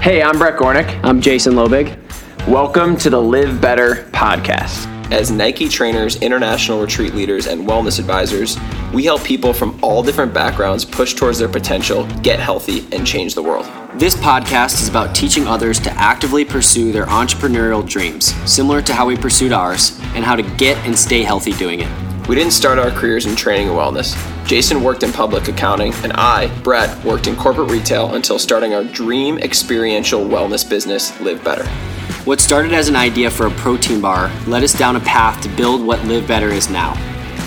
[0.00, 0.98] Hey, I'm Brett Gornick.
[1.04, 1.94] I'm Jason Lobig.
[2.48, 4.86] Welcome to the Live Better podcast.
[5.12, 8.56] As Nike trainers, international retreat leaders, and wellness advisors,
[8.94, 13.34] we help people from all different backgrounds push towards their potential, get healthy, and change
[13.34, 13.66] the world.
[13.96, 19.04] This podcast is about teaching others to actively pursue their entrepreneurial dreams, similar to how
[19.04, 22.26] we pursued ours, and how to get and stay healthy doing it.
[22.26, 24.16] We didn't start our careers in training and wellness.
[24.50, 28.82] Jason worked in public accounting, and I, Brett, worked in corporate retail until starting our
[28.82, 31.64] dream experiential wellness business, Live Better.
[32.24, 35.48] What started as an idea for a protein bar led us down a path to
[35.50, 36.96] build what Live Better is now,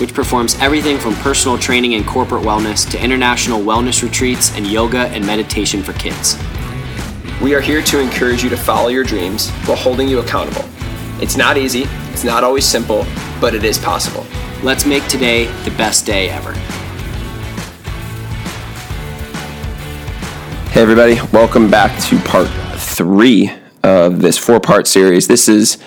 [0.00, 5.08] which performs everything from personal training and corporate wellness to international wellness retreats and yoga
[5.08, 6.42] and meditation for kids.
[7.42, 10.64] We are here to encourage you to follow your dreams while holding you accountable.
[11.20, 13.04] It's not easy, it's not always simple,
[13.42, 14.26] but it is possible.
[14.62, 16.54] Let's make today the best day ever.
[20.74, 23.52] Hey, everybody, welcome back to part three
[23.84, 25.28] of this four part series.
[25.28, 25.78] This is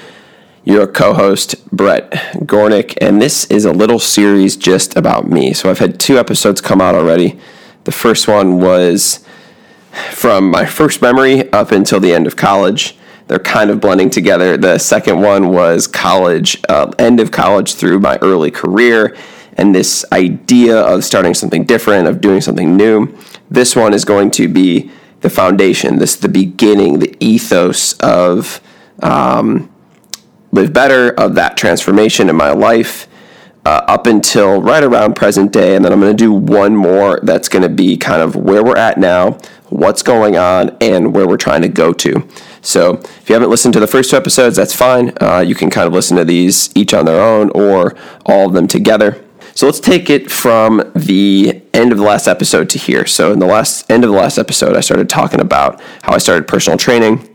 [0.63, 2.09] your co host, Brett
[2.45, 5.52] Gornick, and this is a little series just about me.
[5.52, 7.38] So I've had two episodes come out already.
[7.83, 9.25] The first one was
[10.13, 14.58] from my first memory up until the end of college they're kind of blending together.
[14.58, 19.15] The second one was college, uh, end of college through my early career,
[19.58, 23.13] and this idea of starting something different, of doing something new.
[23.49, 28.61] This one is going to be the foundation, this the beginning, the ethos of
[29.01, 29.71] um,
[30.51, 33.07] live better, of that transformation in my life.
[33.65, 37.19] Uh, up until right around present day, and then I'm going to do one more
[37.21, 41.27] that's going to be kind of where we're at now, what's going on, and where
[41.27, 42.25] we're trying to go to.
[42.61, 45.11] So if you haven't listened to the first two episodes, that's fine.
[45.19, 47.93] Uh, you can kind of listen to these each on their own or
[48.25, 49.21] all of them together.
[49.58, 53.08] So let's take it from the end of the last episode to here.
[53.08, 56.19] So in the last end of the last episode, I started talking about how I
[56.19, 57.27] started personal training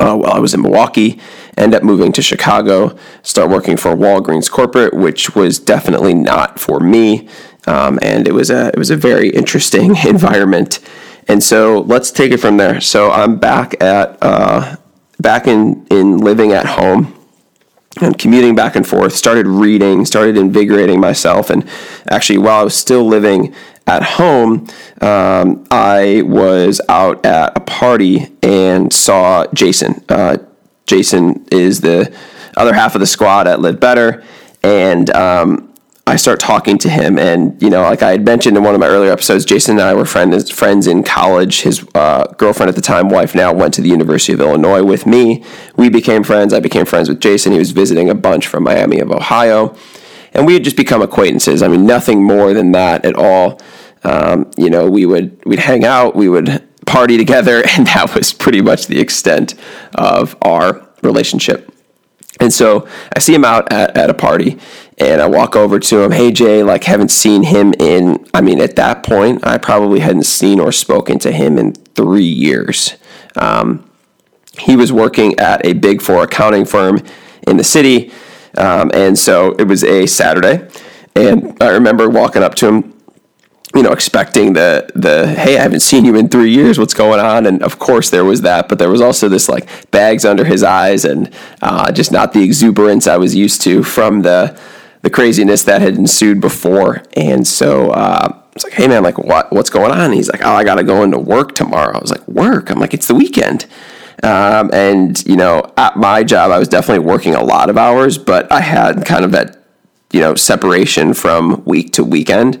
[0.00, 1.20] uh, while I was in Milwaukee.
[1.58, 6.80] End up moving to Chicago, start working for Walgreens corporate, which was definitely not for
[6.80, 7.28] me.
[7.66, 10.78] Um, and it was a it was a very interesting environment
[11.28, 12.80] and so let's take it from there.
[12.80, 14.76] So I'm back at uh,
[15.20, 17.12] back in in living at home
[18.00, 19.14] and commuting back and forth.
[19.14, 21.68] Started reading, started invigorating myself, and
[22.08, 23.54] actually while I was still living
[23.86, 24.66] at home,
[25.00, 30.04] um, I was out at a party and saw Jason.
[30.08, 30.38] Uh,
[30.86, 32.14] Jason is the
[32.56, 34.24] other half of the squad at Live Better,
[34.62, 35.72] and um,
[36.08, 38.80] I start talking to him, and you know, like I had mentioned in one of
[38.80, 41.62] my earlier episodes, Jason and I were friends friends in college.
[41.62, 45.04] His uh, girlfriend at the time, wife now, went to the University of Illinois with
[45.04, 45.42] me.
[45.76, 46.52] We became friends.
[46.52, 47.50] I became friends with Jason.
[47.50, 49.74] He was visiting a bunch from Miami of Ohio,
[50.32, 51.60] and we had just become acquaintances.
[51.60, 53.60] I mean, nothing more than that at all.
[54.04, 58.32] Um, you know, we would we'd hang out, we would party together, and that was
[58.32, 59.56] pretty much the extent
[59.96, 61.72] of our relationship.
[62.38, 64.58] And so I see him out at, at a party
[64.98, 66.10] and I walk over to him.
[66.10, 70.24] Hey, Jay, like, haven't seen him in, I mean, at that point, I probably hadn't
[70.24, 72.96] seen or spoken to him in three years.
[73.36, 73.88] Um,
[74.58, 77.02] he was working at a big four accounting firm
[77.46, 78.10] in the city.
[78.56, 80.66] Um, and so it was a Saturday.
[81.14, 82.96] And I remember walking up to him
[83.74, 86.78] you know, expecting the the hey, I haven't seen you in three years.
[86.78, 87.44] What's going on?
[87.44, 90.62] And of course, there was that, but there was also this like bags under his
[90.62, 91.30] eyes and
[91.60, 94.58] uh, just not the exuberance I was used to from the
[95.06, 97.00] the craziness that had ensued before.
[97.12, 100.00] And so uh, I was like, hey man, like what what's going on?
[100.00, 101.96] And he's like, oh, I got to go into work tomorrow.
[101.96, 102.72] I was like, work?
[102.72, 103.66] I'm like, it's the weekend.
[104.24, 108.18] Um, and you know, at my job, I was definitely working a lot of hours,
[108.18, 109.62] but I had kind of that
[110.12, 112.60] you know separation from week to weekend.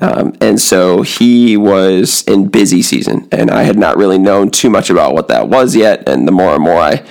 [0.00, 4.70] Um, and so he was in busy season, and I had not really known too
[4.70, 6.08] much about what that was yet.
[6.08, 7.06] And the more and more I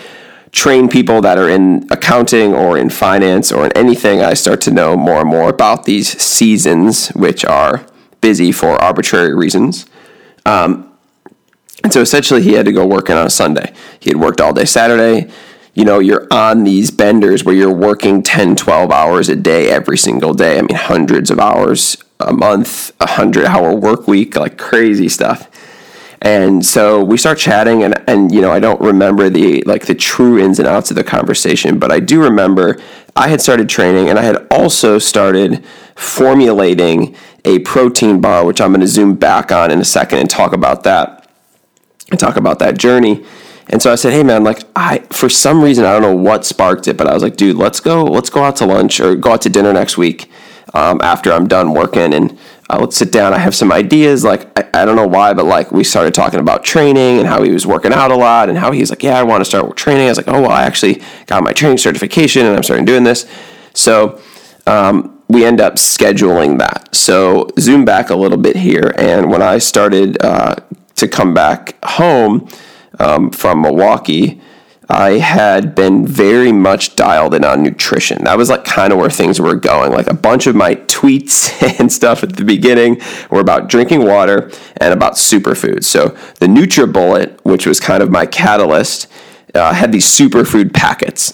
[0.56, 4.72] train people that are in accounting or in finance or in anything, I start to
[4.72, 7.86] know more and more about these seasons, which are
[8.22, 9.86] busy for arbitrary reasons.
[10.46, 10.92] Um,
[11.84, 13.74] and so essentially, he had to go working on a Sunday.
[14.00, 15.30] He had worked all day Saturday.
[15.74, 19.98] You know, you're on these benders where you're working 10, 12 hours a day every
[19.98, 20.58] single day.
[20.58, 25.50] I mean, hundreds of hours a month, a hundred hour work week, like crazy stuff.
[26.22, 29.96] And so we start chatting, and and you know I don't remember the like the
[29.96, 32.78] true ins and outs of the conversation, but I do remember
[33.16, 35.64] I had started training, and I had also started
[35.96, 40.30] formulating a protein bar, which I'm going to zoom back on in a second and
[40.30, 41.30] talk about that
[42.12, 43.26] and talk about that journey.
[43.68, 46.46] And so I said, "Hey man, like I for some reason I don't know what
[46.46, 49.16] sparked it, but I was like, dude, let's go, let's go out to lunch or
[49.16, 50.32] go out to dinner next week."
[50.76, 52.38] um, after I'm done working and
[52.70, 53.34] uh, let's sit down.
[53.34, 54.24] I have some ideas.
[54.24, 57.44] Like, I, I, don't know why, but like, we started talking about training and how
[57.44, 59.76] he was working out a lot and how he's like, yeah, I want to start
[59.78, 60.08] training.
[60.08, 63.04] I was like, oh, well, I actually got my training certification and I'm starting doing
[63.04, 63.30] this.
[63.74, 64.20] So,
[64.66, 66.94] um, we end up scheduling that.
[66.96, 68.94] So, zoom back a little bit here.
[68.98, 70.56] And when I started uh,
[70.96, 72.48] to come back home
[73.00, 74.42] um, from Milwaukee,
[74.90, 78.24] I had been very much dialed in on nutrition.
[78.26, 79.92] That was like kind of where things were going.
[79.92, 84.52] Like a bunch of my tweets and stuff at the beginning were about drinking water
[84.78, 85.86] and about superfoods.
[85.86, 86.10] So
[86.40, 89.08] the NutriBullet, which was kind of my catalyst,
[89.56, 91.34] uh, had these superfood packets.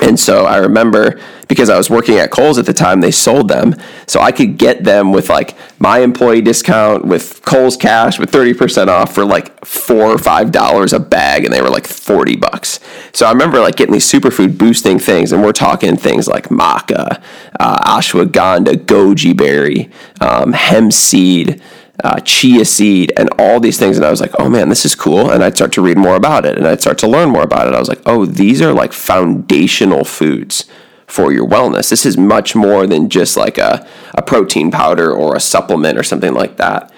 [0.00, 3.48] And so I remember because I was working at Kohl's at the time, they sold
[3.48, 3.74] them.
[4.06, 8.88] So I could get them with like my employee discount with Kohl's cash with 30%
[8.88, 11.44] off for like four or five dollars a bag.
[11.44, 12.80] And they were like 40 bucks.
[13.12, 15.30] So I remember like getting these superfood boosting things.
[15.30, 17.22] And we're talking things like maca,
[17.60, 19.90] uh, ashwagandha, goji berry,
[20.20, 21.60] um, hemp seed
[22.02, 23.96] uh, chia seed, and all these things.
[23.96, 25.30] And I was like, oh man, this is cool.
[25.30, 27.68] And I'd start to read more about it and I'd start to learn more about
[27.68, 27.74] it.
[27.74, 30.64] I was like, oh, these are like foundational foods
[31.06, 31.90] for your wellness.
[31.90, 36.02] This is much more than just like a, a protein powder or a supplement or
[36.02, 36.90] something like that.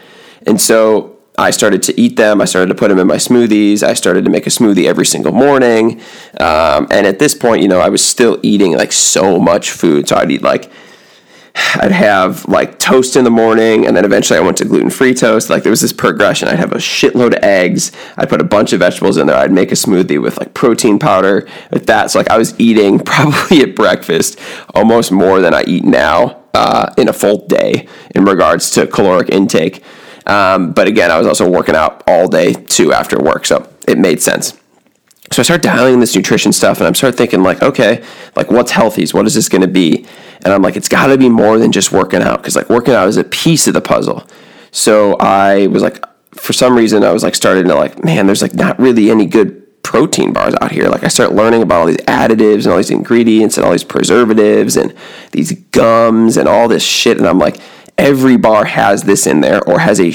[0.46, 2.40] And so I started to eat them.
[2.40, 3.82] I started to put them in my smoothies.
[3.82, 6.00] I started to make a smoothie every single morning.
[6.38, 10.08] Um, and at this point, you know, I was still eating like so much food.
[10.08, 10.70] So I'd eat like
[11.54, 15.14] I'd have like toast in the morning, and then eventually I went to gluten free
[15.14, 15.50] toast.
[15.50, 16.48] Like there was this progression.
[16.48, 17.92] I'd have a shitload of eggs.
[18.16, 19.36] I'd put a bunch of vegetables in there.
[19.36, 22.10] I'd make a smoothie with like protein powder with that.
[22.10, 24.38] So like I was eating probably at breakfast
[24.74, 29.28] almost more than I eat now uh, in a full day in regards to caloric
[29.30, 29.82] intake.
[30.26, 33.98] Um, but again, I was also working out all day too after work, so it
[33.98, 34.58] made sense.
[35.32, 38.04] So I start dialing this nutrition stuff, and I'm start thinking like, okay,
[38.36, 39.14] like what's healthies?
[39.14, 40.06] What is this going to be?
[40.44, 42.94] And I'm like, it's got to be more than just working out because like working
[42.94, 44.26] out is a piece of the puzzle.
[44.70, 46.04] So I was like,
[46.34, 49.26] for some reason, I was like starting to like, man, there's like not really any
[49.26, 50.88] good protein bars out here.
[50.88, 53.84] Like I start learning about all these additives and all these ingredients and all these
[53.84, 54.94] preservatives and
[55.30, 57.18] these gums and all this shit.
[57.18, 57.58] And I'm like,
[57.96, 60.12] every bar has this in there or has a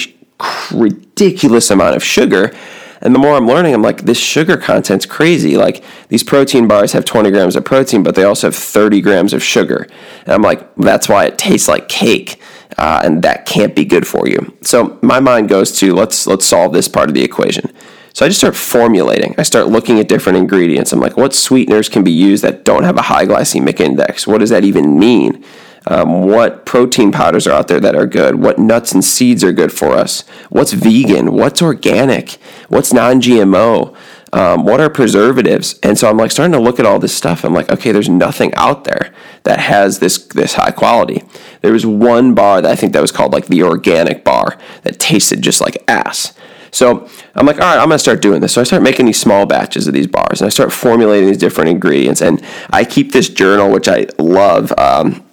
[0.74, 2.54] ridiculous amount of sugar.
[3.01, 5.57] And the more I'm learning, I'm like, this sugar content's crazy.
[5.57, 9.34] Like these protein bars have 20 grams of protein, but they also have 30 grams
[9.34, 9.88] of sugar.
[10.25, 12.42] And I'm like, that's why it tastes like cake.
[12.78, 14.56] Uh, and that can't be good for you.
[14.62, 17.72] So my mind goes to let's let's solve this part of the equation.
[18.13, 19.34] So I just start formulating.
[19.38, 20.92] I start looking at different ingredients.
[20.92, 24.28] I'm like, what sweeteners can be used that don't have a high glycemic index?
[24.28, 25.44] What does that even mean?
[25.88, 29.52] Um, what protein powders are out there that are good, what nuts and seeds are
[29.52, 32.34] good for us, what's vegan, what's organic,
[32.68, 33.96] what's non GMO,
[34.34, 35.80] um, what are preservatives.
[35.81, 37.44] And so I'm like starting to look at all this stuff.
[37.44, 41.24] I'm like, okay, there's nothing out there that has this this high quality.
[41.62, 45.00] There was one bar that I think that was called like the organic bar that
[45.00, 46.34] tasted just like ass.
[46.72, 48.54] So I'm like, all right, I'm gonna start doing this.
[48.54, 51.38] So I start making these small batches of these bars, and I start formulating these
[51.38, 52.22] different ingredients.
[52.22, 54.72] And I keep this journal, which I love.
[54.78, 55.25] Um,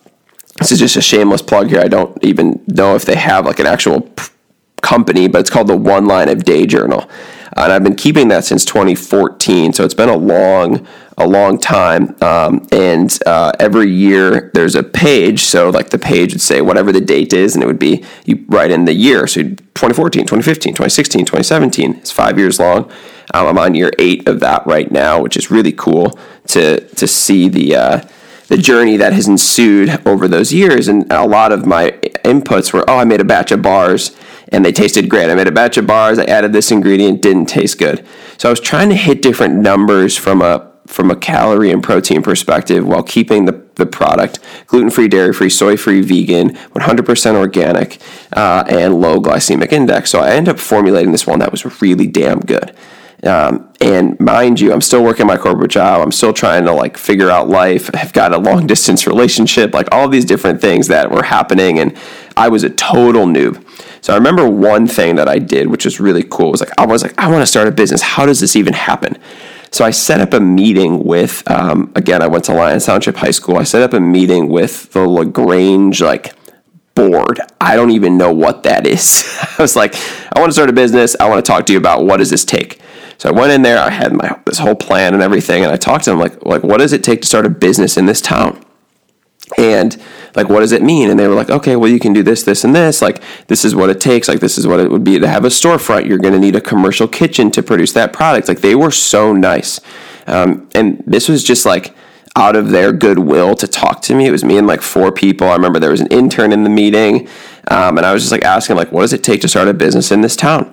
[0.59, 1.81] this is just a shameless plug here.
[1.81, 4.29] I don't even know if they have like an actual p-
[4.83, 7.09] company, but it's called the One Line a Day Journal.
[7.57, 10.87] And I've been keeping that since 2014, so it's been a long,
[11.17, 12.15] a long time.
[12.21, 16.93] Um, and uh, every year there's a page, so like the page would say whatever
[16.93, 19.27] the date is, and it would be you write in the year.
[19.27, 21.95] So 2014, 2015, 2016, 2017.
[21.95, 22.91] It's five years long.
[23.33, 27.07] Um, I'm on year eight of that right now, which is really cool to to
[27.07, 27.77] see the.
[27.77, 28.01] Uh,
[28.49, 30.89] the journey that has ensued over those years.
[30.89, 31.91] And a lot of my
[32.25, 34.17] inputs were, oh, I made a batch of bars
[34.49, 35.31] and they tasted great.
[35.31, 38.07] I made a batch of bars, I added this ingredient, didn't taste good.
[38.39, 42.23] So I was trying to hit different numbers from a from a calorie and protein
[42.23, 44.39] perspective while keeping the, the product
[44.69, 48.01] gluten free, dairy free, soy free, vegan, 100% organic,
[48.33, 50.11] uh, and low glycemic index.
[50.11, 52.73] So I ended up formulating this one that was really damn good.
[53.25, 56.03] Um, and mind you, I'm still working my corporate job.
[56.03, 57.91] I'm still trying to like figure out life.
[57.95, 61.79] I've got a long distance relationship, like all these different things that were happening.
[61.79, 61.97] And
[62.37, 63.63] I was a total noob.
[64.03, 66.87] So I remember one thing that I did, which was really cool, was like I
[66.87, 68.03] was like, I want to start a business.
[68.03, 69.19] How does this even happen?
[69.73, 73.33] So I set up a meeting with, um, again, I went to Lyons Township High
[73.33, 73.57] School.
[73.57, 76.35] I set up a meeting with the La Grange like
[76.95, 77.41] board.
[77.61, 79.25] I don't even know what that is.
[79.59, 79.95] I was like,
[80.35, 81.17] I want to start a business.
[81.19, 82.81] I want to talk to you about what does this take.
[83.19, 83.79] So I went in there.
[83.79, 86.63] I had my this whole plan and everything, and I talked to them like, like,
[86.63, 88.63] what does it take to start a business in this town?
[89.57, 89.97] And
[90.35, 91.09] like, what does it mean?
[91.09, 93.01] And they were like, okay, well, you can do this, this, and this.
[93.01, 94.29] Like, this is what it takes.
[94.29, 96.07] Like, this is what it would be to have a storefront.
[96.07, 98.49] You're going to need a commercial kitchen to produce that product.
[98.49, 99.81] Like, they were so nice.
[100.27, 101.95] Um, and this was just like,
[102.37, 104.27] out of their goodwill to talk to me.
[104.27, 105.49] It was me and like four people.
[105.49, 107.29] I remember there was an intern in the meeting,
[107.71, 109.75] um, and I was just like asking like, what does it take to start a
[109.75, 110.73] business in this town?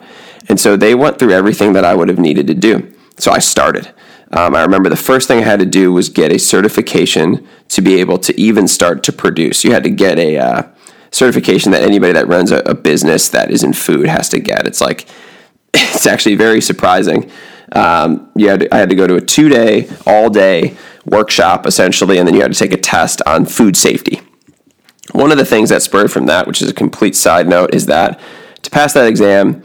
[0.49, 2.93] And so they went through everything that I would have needed to do.
[3.17, 3.93] So I started.
[4.31, 7.81] Um, I remember the first thing I had to do was get a certification to
[7.81, 9.63] be able to even start to produce.
[9.63, 10.63] You had to get a uh,
[11.11, 14.65] certification that anybody that runs a, a business that is in food has to get.
[14.65, 15.07] It's like
[15.73, 17.29] it's actually very surprising.
[17.73, 21.67] Um, you had to, I had to go to a two day, all day workshop
[21.67, 24.21] essentially, and then you had to take a test on food safety.
[25.11, 27.85] One of the things that spurred from that, which is a complete side note, is
[27.87, 28.19] that
[28.63, 29.63] to pass that exam,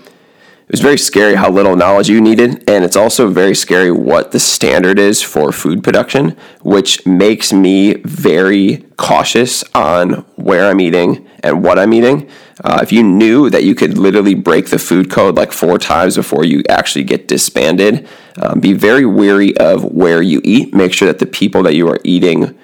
[0.69, 4.33] it was very scary how little knowledge you needed, and it's also very scary what
[4.33, 11.27] the standard is for food production, which makes me very cautious on where I'm eating
[11.43, 12.29] and what I'm eating.
[12.63, 16.17] Uh, if you knew that you could literally break the food code like four times
[16.17, 18.07] before you actually get disbanded,
[18.37, 20.75] um, be very wary of where you eat.
[20.75, 22.59] Make sure that the people that you are eating,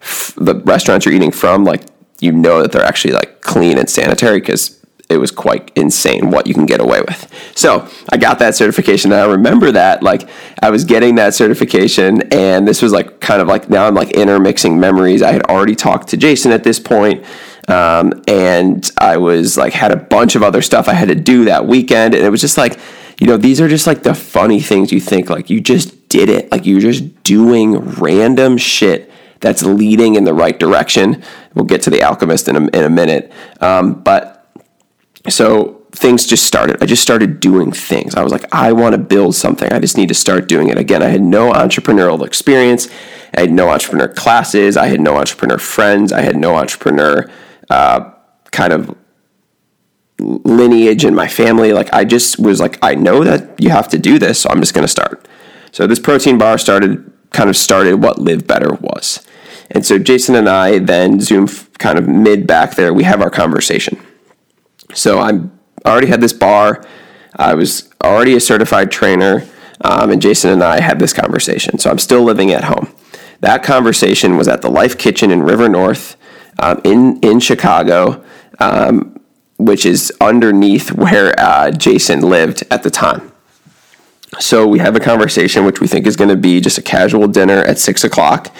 [0.00, 1.82] f- the restaurants you're eating from, like
[2.18, 4.83] you know that they're actually like clean and sanitary because
[5.14, 7.30] it was quite insane what you can get away with.
[7.56, 9.12] So I got that certification.
[9.12, 10.28] And I remember that like
[10.60, 14.10] I was getting that certification, and this was like kind of like now I'm like
[14.10, 15.22] intermixing memories.
[15.22, 17.24] I had already talked to Jason at this point,
[17.68, 21.46] um, and I was like had a bunch of other stuff I had to do
[21.46, 22.78] that weekend, and it was just like
[23.20, 26.28] you know these are just like the funny things you think like you just did
[26.28, 31.22] it like you're just doing random shit that's leading in the right direction.
[31.54, 33.30] We'll get to the alchemist in a, in a minute,
[33.60, 34.33] um, but
[35.28, 36.82] so things just started.
[36.82, 38.14] I just started doing things.
[38.14, 39.72] I was like, I want to build something.
[39.72, 40.76] I just need to start doing it.
[40.76, 42.88] Again, I had no entrepreneurial experience.
[43.36, 44.76] I had no entrepreneur classes.
[44.76, 46.12] I had no entrepreneur friends.
[46.12, 47.30] I had no entrepreneur
[47.70, 48.10] uh,
[48.50, 48.96] kind of
[50.18, 51.72] lineage in my family.
[51.72, 54.60] Like, I just was like, I know that you have to do this, so I'm
[54.60, 55.26] just going to start.
[55.72, 59.24] So this protein bar started, kind of started what Live Better was.
[59.70, 63.30] And so Jason and I then Zoom kind of mid back there, we have our
[63.30, 64.00] conversation.
[64.94, 66.84] So I'm already had this bar.
[67.36, 69.46] I was already a certified trainer,
[69.80, 71.78] um, and Jason and I had this conversation.
[71.78, 72.94] So I'm still living at home.
[73.40, 76.16] That conversation was at the Lyfe Kitchen in River North,
[76.60, 78.24] um, in in Chicago,
[78.60, 79.20] um,
[79.58, 83.32] which is underneath where uh, Jason lived at the time.
[84.40, 87.28] So we have a conversation, which we think is going to be just a casual
[87.28, 88.52] dinner at six o'clock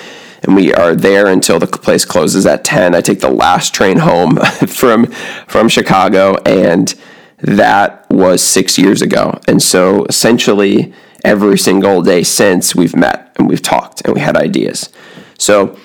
[0.44, 2.94] and we are there until the place closes at 10.
[2.94, 4.36] I take the last train home
[4.68, 5.06] from
[5.46, 6.94] from Chicago and
[7.38, 9.38] that was 6 years ago.
[9.48, 10.92] And so essentially
[11.24, 14.90] every single day since we've met and we've talked and we had ideas.
[15.38, 15.78] So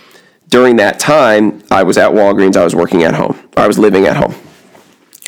[0.49, 3.39] during that time, I was at Walgreens, I was working at home.
[3.55, 4.35] I was living at home.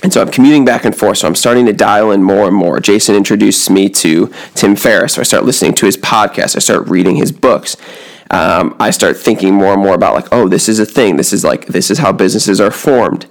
[0.04, 1.20] And so I'm commuting back and forth.
[1.20, 2.80] So I'm starting to dial in more and more.
[2.80, 5.14] Jason introduced me to Tim Ferriss.
[5.14, 6.56] So I start listening to his podcast.
[6.56, 7.78] I start reading his books
[8.32, 11.18] um, I start thinking more and more about like, oh, this is a thing.
[11.18, 13.28] This is like this is how businesses are formed.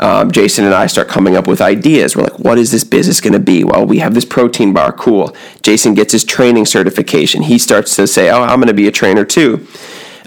[0.00, 2.16] Um, Jason and I start coming up with ideas.
[2.16, 3.64] We're like, what is this business going to be?
[3.64, 4.92] Well, we have this protein bar.
[4.92, 5.36] Cool.
[5.62, 7.42] Jason gets his training certification.
[7.42, 9.66] He starts to say, oh, I'm going to be a trainer too.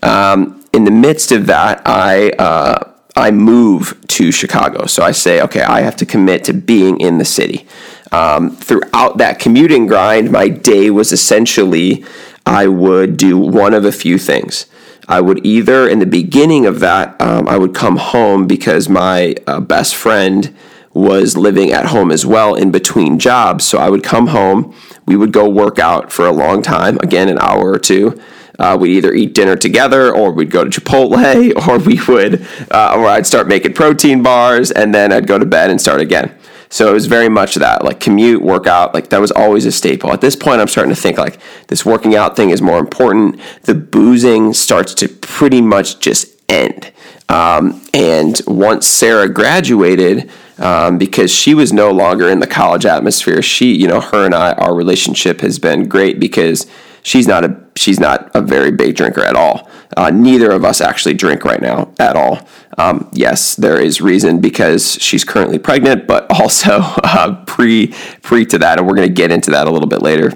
[0.03, 4.85] Um, in the midst of that, I uh, I move to Chicago.
[4.85, 7.67] So I say, okay, I have to commit to being in the city.
[8.11, 12.05] Um, throughout that commuting grind, my day was essentially
[12.45, 14.65] I would do one of a few things.
[15.07, 19.35] I would either, in the beginning of that, um, I would come home because my
[19.47, 20.55] uh, best friend
[20.93, 23.65] was living at home as well in between jobs.
[23.65, 27.29] So I would come home, we would go work out for a long time, again,
[27.29, 28.21] an hour or two.
[28.59, 32.95] Uh, we'd either eat dinner together or we'd go to Chipotle or we would, uh,
[32.95, 36.37] or I'd start making protein bars and then I'd go to bed and start again.
[36.73, 40.11] So it was very much that, like commute, workout, like that was always a staple.
[40.11, 41.37] At this point, I'm starting to think like
[41.67, 43.39] this working out thing is more important.
[43.61, 46.91] The boozing starts to pretty much just end.
[47.29, 53.43] Um, and once Sarah graduated, um, because she was no longer in the college atmosphere,
[53.43, 56.65] she, you know, her and I, our relationship has been great because
[57.03, 59.69] she's not a she's not a very big drinker at all.
[59.95, 62.47] Uh, neither of us actually drink right now at all.
[62.77, 68.57] Um, yes, there is reason because she's currently pregnant, but also uh, pre pre to
[68.57, 70.31] that, and we're going to get into that a little bit later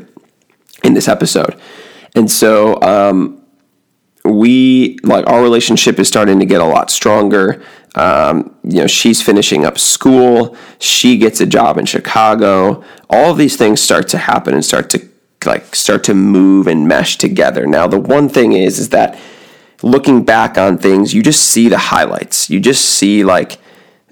[0.84, 1.60] in this episode.
[2.16, 3.44] And so um,
[4.24, 7.64] we like our relationship is starting to get a lot stronger.
[7.96, 10.56] Um, you know, she's finishing up school.
[10.78, 12.84] She gets a job in Chicago.
[13.10, 15.00] All of these things start to happen and start to
[15.46, 17.66] like start to move and mesh together.
[17.66, 19.20] Now, the one thing is, is that
[19.84, 22.50] looking back on things, you just see the highlights.
[22.50, 23.60] You just see like,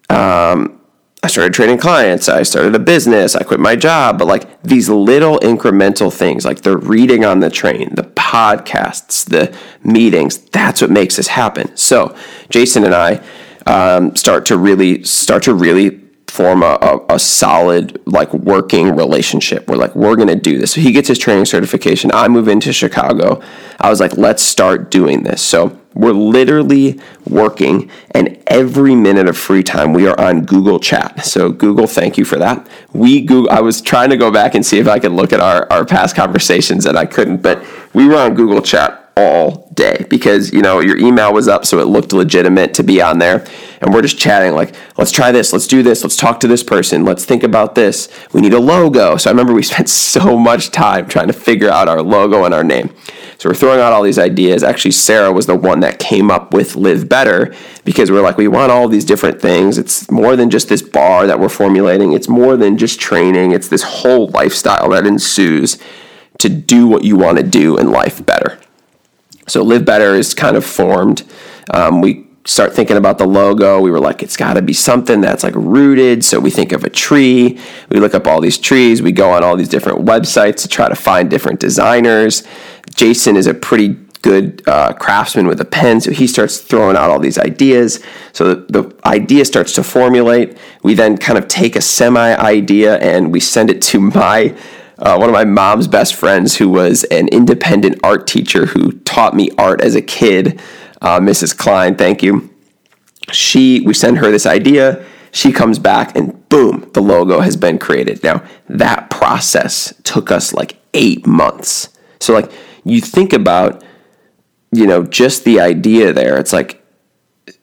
[0.09, 0.79] um,
[1.23, 4.89] I started training clients, I started a business, I quit my job, but like these
[4.89, 10.91] little incremental things, like the reading on the train, the podcasts, the meetings, that's what
[10.91, 11.75] makes this happen.
[11.75, 12.15] So
[12.49, 13.23] Jason and I
[13.65, 16.04] um, start to really start to really
[16.35, 20.73] form a, a, a, solid like working relationship we're like we're gonna do this.
[20.73, 22.11] So he gets his training certification.
[22.13, 23.41] I move into chicago.
[23.79, 25.41] I was like let's start doing this.
[25.41, 31.25] So we're literally working and every minute of free time we are on google chat.
[31.25, 32.67] So google thank you for that.
[32.91, 35.39] We google i was trying to go back and see if i could look at
[35.39, 37.63] our, our past conversations and i couldn't but
[37.93, 41.79] we were on google chat all day because you know your email was up so
[41.79, 43.45] it looked legitimate to be on there.
[43.81, 45.53] And we're just chatting like let's try this.
[45.53, 46.03] Let's do this.
[46.03, 47.05] Let's talk to this person.
[47.05, 48.09] Let's think about this.
[48.33, 49.15] We need a logo.
[49.17, 52.53] So i remember we spent so much time trying to figure out our logo and
[52.53, 52.93] our name.
[53.37, 54.63] So we're throwing out all these ideas.
[54.63, 57.53] Actually sarah was the one that came up with live better
[57.85, 59.77] because we're like we want all these different things.
[59.77, 62.11] It's more than just this bar that we're formulating.
[62.11, 63.51] It's more than just training.
[63.51, 65.77] It's this whole lifestyle that ensues
[66.39, 68.59] to do what you want to do in life better
[69.47, 71.23] so Live Better is kind of formed.
[71.71, 73.81] Um, we start thinking about the logo.
[73.81, 76.23] We were like, it's got to be something that's like rooted.
[76.23, 77.59] So we think of a tree.
[77.89, 79.01] We look up all these trees.
[79.01, 82.43] We go on all these different websites to try to find different designers.
[82.95, 87.11] Jason is a pretty good uh, craftsman with a pen, so he starts throwing out
[87.11, 88.03] all these ideas.
[88.33, 90.57] So the, the idea starts to formulate.
[90.81, 94.55] We then kind of take a semi idea and we send it to my
[94.97, 99.35] uh, one of my mom's best friends who was an independent art teacher who taught
[99.35, 100.61] me art as a kid,
[101.01, 101.57] uh, Mrs.
[101.57, 102.49] Klein, thank you.
[103.31, 105.05] She, we send her this idea.
[105.31, 108.23] She comes back and boom, the logo has been created.
[108.23, 111.89] Now, that process took us like eight months.
[112.21, 112.51] So, like,
[112.85, 113.83] you think about,
[114.71, 116.37] you know, just the idea there.
[116.37, 116.84] It's like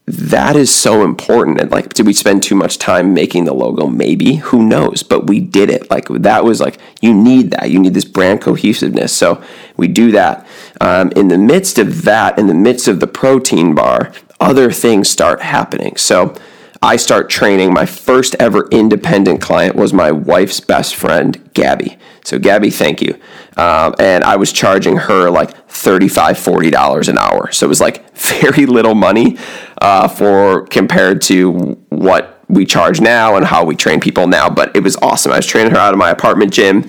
[0.06, 1.61] that is so important.
[1.61, 3.87] And like, did we spend too much time making the logo?
[3.87, 4.37] Maybe.
[4.37, 5.02] Who knows?
[5.02, 5.90] But we did it.
[5.90, 7.71] Like, that was like, you need that.
[7.71, 9.12] You need this brand cohesiveness.
[9.12, 9.42] So
[9.76, 10.47] we do that.
[10.80, 15.09] Um, in the midst of that, in the midst of the protein bar, other things
[15.09, 15.97] start happening.
[15.97, 16.35] So
[16.83, 17.73] I start training.
[17.73, 21.97] My first ever independent client was my wife's best friend, Gabby.
[22.25, 23.15] So, Gabby, thank you.
[23.57, 27.53] Um, and I was charging her like $35, $40 an hour.
[27.53, 29.38] So, it was like very little money
[29.81, 34.51] uh, for compared to what we charge now and how we train people now.
[34.51, 35.31] But it was awesome.
[35.31, 36.83] I was training her out of my apartment gym.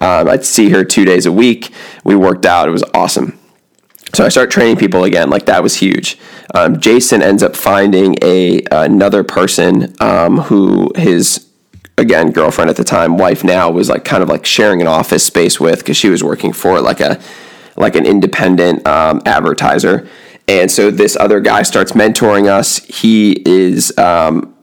[0.00, 1.72] Um, I'd see her two days a week.
[2.04, 2.68] We worked out.
[2.68, 3.39] It was awesome.
[4.12, 5.30] So I start training people again.
[5.30, 6.18] Like that was huge.
[6.54, 11.46] Um, Jason ends up finding a another person um, who his
[11.96, 15.24] again girlfriend at the time, wife now, was like kind of like sharing an office
[15.24, 17.20] space with because she was working for like a
[17.76, 20.08] like an independent um, advertiser.
[20.48, 22.78] And so this other guy starts mentoring us.
[22.78, 24.56] He is um,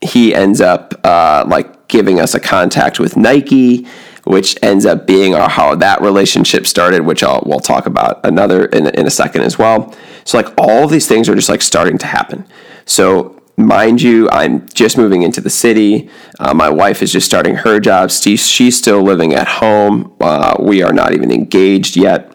[0.00, 3.86] he ends up uh, like giving us a contact with Nike
[4.28, 8.66] which ends up being our, how that relationship started, which I'll, we'll talk about another
[8.66, 9.94] in, in a second as well.
[10.24, 12.44] So like all of these things are just like starting to happen.
[12.84, 16.10] So mind you, I'm just moving into the city.
[16.38, 18.10] Uh, my wife is just starting her job.
[18.10, 20.14] She's, still living at home.
[20.20, 22.30] Uh, we are not even engaged yet.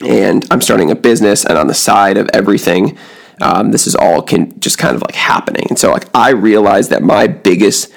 [0.00, 2.98] And I'm starting a business, and on the side of everything,
[3.40, 5.66] um, this is all can just kind of like happening.
[5.68, 7.92] And so, like, I realize that my biggest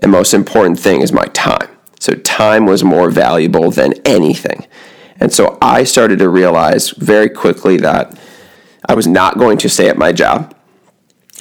[0.00, 1.73] and most important thing is my time.
[2.04, 4.66] So time was more valuable than anything.
[5.20, 8.20] And so I started to realize very quickly that
[8.86, 10.54] I was not going to stay at my job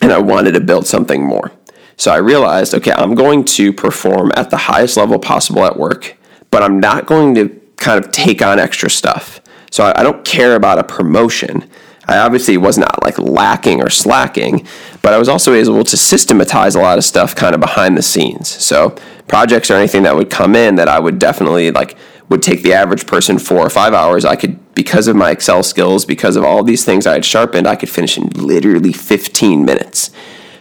[0.01, 1.51] and I wanted to build something more.
[1.97, 6.15] So I realized, okay, I'm going to perform at the highest level possible at work,
[6.49, 9.41] but I'm not going to kind of take on extra stuff.
[9.69, 11.69] So I don't care about a promotion.
[12.07, 14.67] I obviously was not like lacking or slacking,
[15.01, 18.01] but I was also able to systematize a lot of stuff kind of behind the
[18.01, 18.49] scenes.
[18.49, 18.95] So
[19.27, 21.97] projects or anything that would come in that I would definitely like
[22.29, 24.25] would take the average person four or five hours.
[24.25, 27.67] I could because of my Excel skills, because of all these things I had sharpened,
[27.67, 30.09] I could finish in literally 15 minutes.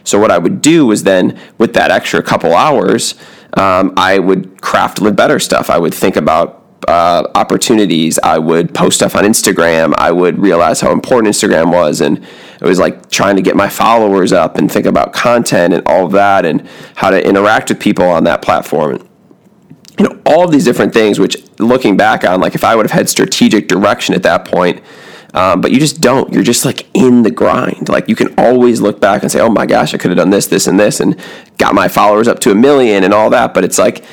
[0.03, 3.15] So what I would do was then with that extra couple hours,
[3.53, 5.69] um, I would craft live better stuff.
[5.69, 8.19] I would think about uh, opportunities.
[8.23, 9.93] I would post stuff on Instagram.
[9.97, 13.69] I would realize how important Instagram was, and it was like trying to get my
[13.69, 17.79] followers up and think about content and all of that, and how to interact with
[17.79, 19.07] people on that platform.
[19.99, 21.19] You know, all of these different things.
[21.19, 24.83] Which, looking back on, like if I would have had strategic direction at that point.
[25.35, 26.31] Um, but you just don't.
[26.31, 27.89] You're just like in the grind.
[27.89, 30.29] Like you can always look back and say, "Oh my gosh, I could have done
[30.29, 31.19] this, this, and this, and
[31.57, 34.05] got my followers up to a million and all that." But it's like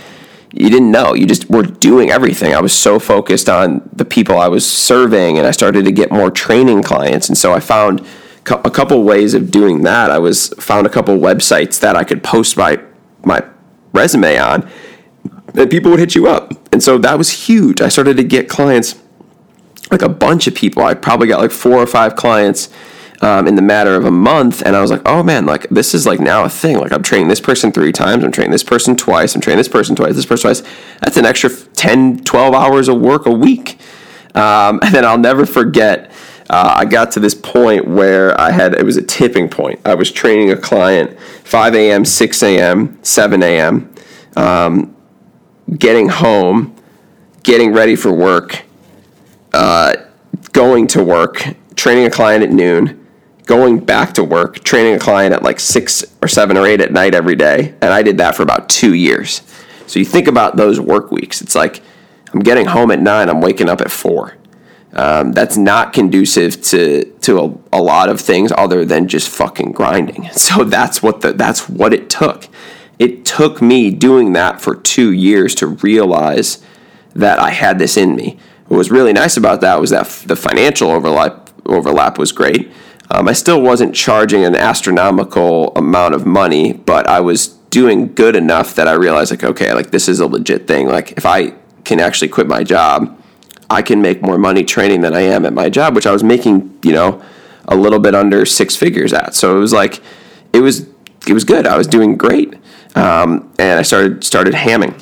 [0.53, 1.15] you didn't know.
[1.15, 2.55] You just were doing everything.
[2.55, 6.11] I was so focused on the people I was serving, and I started to get
[6.11, 7.29] more training clients.
[7.29, 8.05] And so I found
[8.47, 10.11] a couple ways of doing that.
[10.11, 12.81] I was found a couple websites that I could post my
[13.25, 13.45] my
[13.93, 14.69] resume on,
[15.55, 16.53] and people would hit you up.
[16.73, 17.81] And so that was huge.
[17.81, 18.99] I started to get clients,
[19.91, 20.83] like a bunch of people.
[20.83, 22.71] I probably got like four or five clients
[23.21, 24.63] um, in the matter of a month.
[24.65, 26.79] And I was like, oh man, like this is like now a thing.
[26.79, 29.69] Like I'm training this person three times, I'm training this person twice, I'm training this
[29.69, 30.63] person twice, this person twice.
[31.01, 33.79] That's an extra 10, 12 hours of work a week.
[34.35, 36.11] Um, and then I'll never forget.
[36.49, 39.81] Uh, I got to this point where I had it was a tipping point.
[39.85, 43.95] I was training a client 5 a.m., 6 a.m., 7 a.m.,
[44.37, 44.97] um,
[45.79, 46.75] getting home,
[47.45, 48.65] getting ready for work,
[49.53, 49.95] uh,
[50.53, 53.00] going to work, training a client at noon,
[53.47, 56.93] going back to work, training a client at like six or seven or eight at
[56.93, 57.75] night every day.
[57.81, 59.43] And I did that for about two years.
[59.87, 61.41] So you think about those work weeks.
[61.43, 61.83] It's like
[62.33, 64.37] I'm getting home at nine, I'm waking up at four.
[64.93, 69.73] Um, that's not conducive to to a, a, lot of things other than just fucking
[69.73, 70.29] grinding.
[70.33, 72.49] So that's what the that's what it took.
[72.99, 76.63] It took me doing that for two years to realize
[77.15, 78.39] that I had this in me.
[78.67, 82.71] What was really nice about that was that the financial overlap overlap was great.
[83.11, 88.37] Um, I still wasn't charging an astronomical amount of money, but I was doing good
[88.37, 90.87] enough that I realized, like, okay, like this is a legit thing.
[90.89, 93.17] Like, if I can actually quit my job,
[93.69, 96.23] I can make more money training than I am at my job, which I was
[96.23, 97.23] making, you know,
[97.67, 99.35] a little bit under six figures at.
[99.35, 100.03] So it was like,
[100.53, 100.89] it was,
[101.27, 101.67] it was good.
[101.67, 102.55] I was doing great,
[102.97, 105.01] um, and I started started hamming.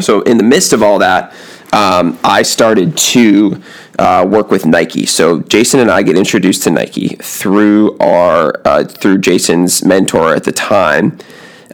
[0.00, 1.32] So in the midst of all that,
[1.72, 3.62] um, I started to
[3.98, 5.06] uh, work with Nike.
[5.06, 10.44] So Jason and I get introduced to Nike through our uh, through Jason's mentor at
[10.44, 11.18] the time.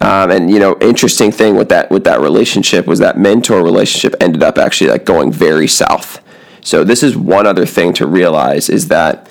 [0.00, 4.14] Um, and you know, interesting thing with that with that relationship was that mentor relationship
[4.20, 6.20] ended up actually like going very south.
[6.61, 9.28] So this is one other thing to realize is that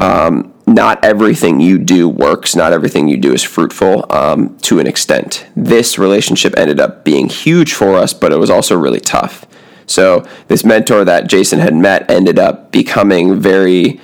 [0.00, 2.54] um, not everything you do works.
[2.54, 5.46] Not everything you do is fruitful um, to an extent.
[5.56, 9.46] This relationship ended up being huge for us, but it was also really tough.
[9.88, 14.00] So this mentor that Jason had met ended up becoming very,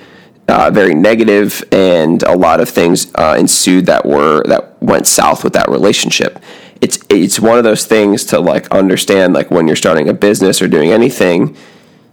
[0.47, 5.43] uh, very negative, and a lot of things uh, ensued that were that went south
[5.43, 6.39] with that relationship.
[6.81, 10.61] It's it's one of those things to like understand like when you're starting a business
[10.61, 11.55] or doing anything.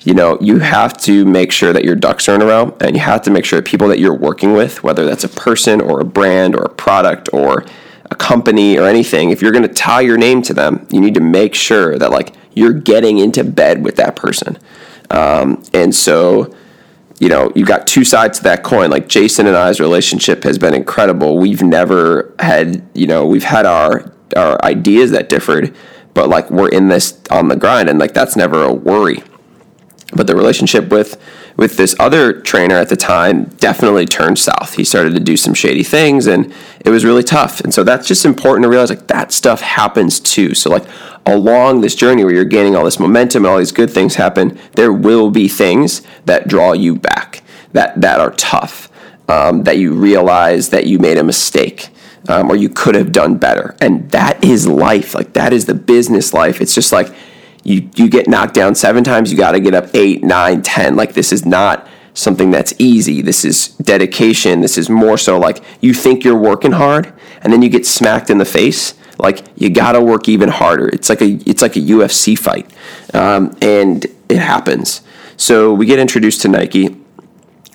[0.04, 2.96] You know, you have to make sure that your ducks are in a row, and
[2.96, 5.80] you have to make sure that people that you're working with, whether that's a person
[5.80, 7.64] or a brand or a product or
[8.10, 11.14] a company or anything, if you're going to tie your name to them, you need
[11.14, 14.58] to make sure that like you're getting into bed with that person.
[15.10, 16.54] Um, and so,
[17.18, 18.90] you know, you've got two sides to that coin.
[18.90, 21.38] Like Jason and I's relationship has been incredible.
[21.38, 25.74] We've never had, you know, we've had our our ideas that differed,
[26.14, 29.22] but like we're in this on the grind, and like that's never a worry.
[30.14, 31.20] But the relationship with
[31.56, 34.74] with this other trainer at the time definitely turned south.
[34.74, 37.60] He started to do some shady things and it was really tough.
[37.60, 40.54] And so that's just important to realize like that stuff happens too.
[40.54, 40.84] So like
[41.26, 44.58] along this journey where you're gaining all this momentum and all these good things happen,
[44.72, 48.90] there will be things that draw you back, that that are tough,
[49.28, 51.88] um, that you realize that you made a mistake.
[52.28, 53.74] Um, or you could have done better.
[53.80, 55.12] And that is life.
[55.12, 56.60] Like that is the business life.
[56.60, 57.12] It's just like
[57.64, 60.96] you you get knocked down seven times, you got to get up eight, nine, ten.
[60.96, 63.22] Like this is not something that's easy.
[63.22, 64.60] This is dedication.
[64.60, 68.30] This is more so like you think you're working hard, and then you get smacked
[68.30, 68.94] in the face.
[69.18, 70.88] Like you got to work even harder.
[70.88, 72.70] It's like a it's like a UFC fight,
[73.14, 75.02] um, and it happens.
[75.36, 77.01] So we get introduced to Nike.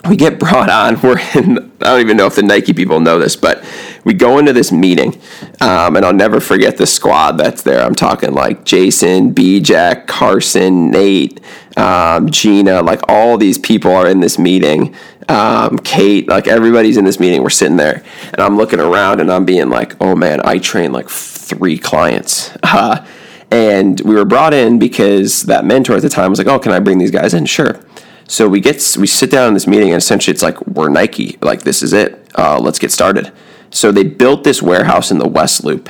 [0.07, 0.99] We get brought on.
[1.03, 1.71] We're in.
[1.81, 3.63] I don't even know if the Nike people know this, but
[4.03, 5.19] we go into this meeting,
[5.61, 7.83] um, and I'll never forget the squad that's there.
[7.83, 11.39] I'm talking like Jason, B Jack, Carson, Nate,
[11.77, 14.95] um, Gina, like all these people are in this meeting.
[15.29, 17.43] Um, Kate, like everybody's in this meeting.
[17.43, 20.91] We're sitting there, and I'm looking around, and I'm being like, "Oh man, I train
[20.91, 23.05] like three clients." Uh,
[23.49, 26.73] and we were brought in because that mentor at the time was like, "Oh, can
[26.73, 27.79] I bring these guys in?" Sure.
[28.27, 31.37] So we get we sit down in this meeting, and essentially it's like we're Nike,
[31.41, 32.29] like this is it.
[32.35, 33.31] Uh, let's get started.
[33.69, 35.89] So they built this warehouse in the West Loop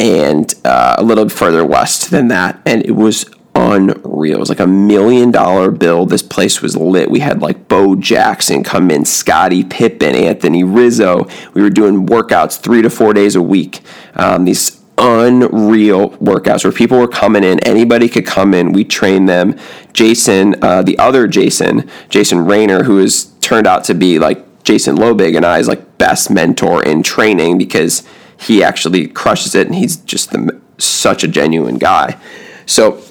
[0.00, 2.60] and uh, a little further west than that.
[2.64, 4.36] And it was unreal.
[4.36, 6.06] It was like a million dollar bill.
[6.06, 7.10] This place was lit.
[7.10, 11.26] We had like Bo Jackson come in, Scottie Pippen, Anthony Rizzo.
[11.54, 13.80] We were doing workouts three to four days a week.
[14.14, 17.60] Um, these unreal workouts where people were coming in.
[17.60, 18.72] Anybody could come in.
[18.72, 19.56] We trained them.
[19.92, 24.96] Jason, uh, the other Jason, Jason Rayner, who has turned out to be like Jason
[24.96, 28.02] Lobig and I's like best mentor in training because
[28.38, 32.20] he actually crushes it and he's just the, such a genuine guy.
[32.66, 33.02] So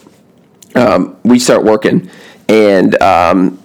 [0.76, 2.10] um, we start working
[2.48, 3.62] and um,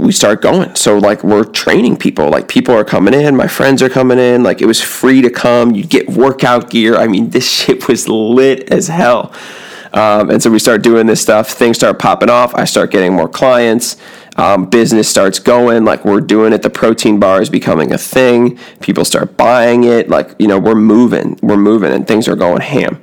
[0.00, 0.74] we start going.
[0.74, 2.28] So like we're training people.
[2.28, 4.42] Like people are coming in, my friends are coming in.
[4.42, 5.74] Like it was free to come.
[5.74, 6.96] You get workout gear.
[6.96, 9.32] I mean, this shit was lit as hell.
[9.92, 11.50] Um, and so we start doing this stuff.
[11.50, 12.54] Things start popping off.
[12.54, 13.96] I start getting more clients.
[14.36, 15.84] Um, business starts going.
[15.84, 16.62] Like we're doing it.
[16.62, 18.58] The protein bar is becoming a thing.
[18.80, 20.08] People start buying it.
[20.08, 21.38] Like you know, we're moving.
[21.42, 23.02] We're moving, and things are going ham.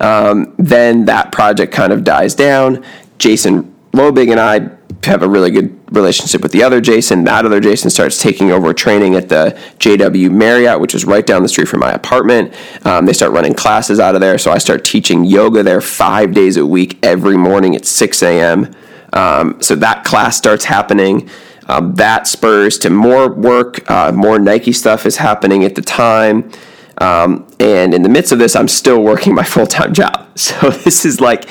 [0.00, 2.84] Um, then that project kind of dies down.
[3.18, 4.70] Jason Lobig and I
[5.04, 7.24] have a really good relationship with the other Jason.
[7.24, 11.42] That other Jason starts taking over training at the JW Marriott, which is right down
[11.42, 12.54] the street from my apartment.
[12.84, 16.32] Um, they start running classes out of there, so I start teaching yoga there five
[16.32, 18.74] days a week, every morning at 6 a.m.
[19.12, 21.30] Um, so that class starts happening.
[21.66, 26.50] Um, that spurs to more work, uh, more Nike stuff is happening at the time.
[26.98, 30.20] Um, and in the midst of this, I'm still working my full time job.
[30.36, 31.48] So this is like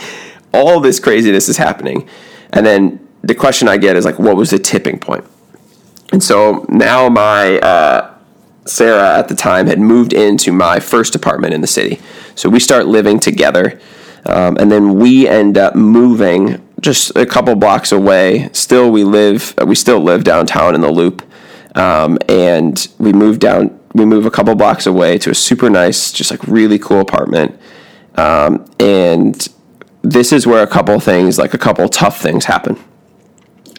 [0.53, 2.07] all this craziness is happening.
[2.51, 5.25] And then the question I get is like, what was the tipping point?
[6.11, 8.13] And so now my uh,
[8.65, 11.99] Sarah at the time had moved into my first apartment in the city.
[12.35, 13.79] So we start living together,
[14.25, 18.49] um, and then we end up moving just a couple blocks away.
[18.51, 21.23] Still, we live we still live downtown in the Loop,
[21.75, 23.79] um, and we move down.
[23.93, 27.59] We move a couple blocks away to a super nice, just like really cool apartment,
[28.15, 29.47] um, and
[30.01, 32.77] this is where a couple things, like a couple tough things, happen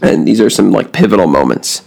[0.05, 1.83] and these are some like pivotal moments.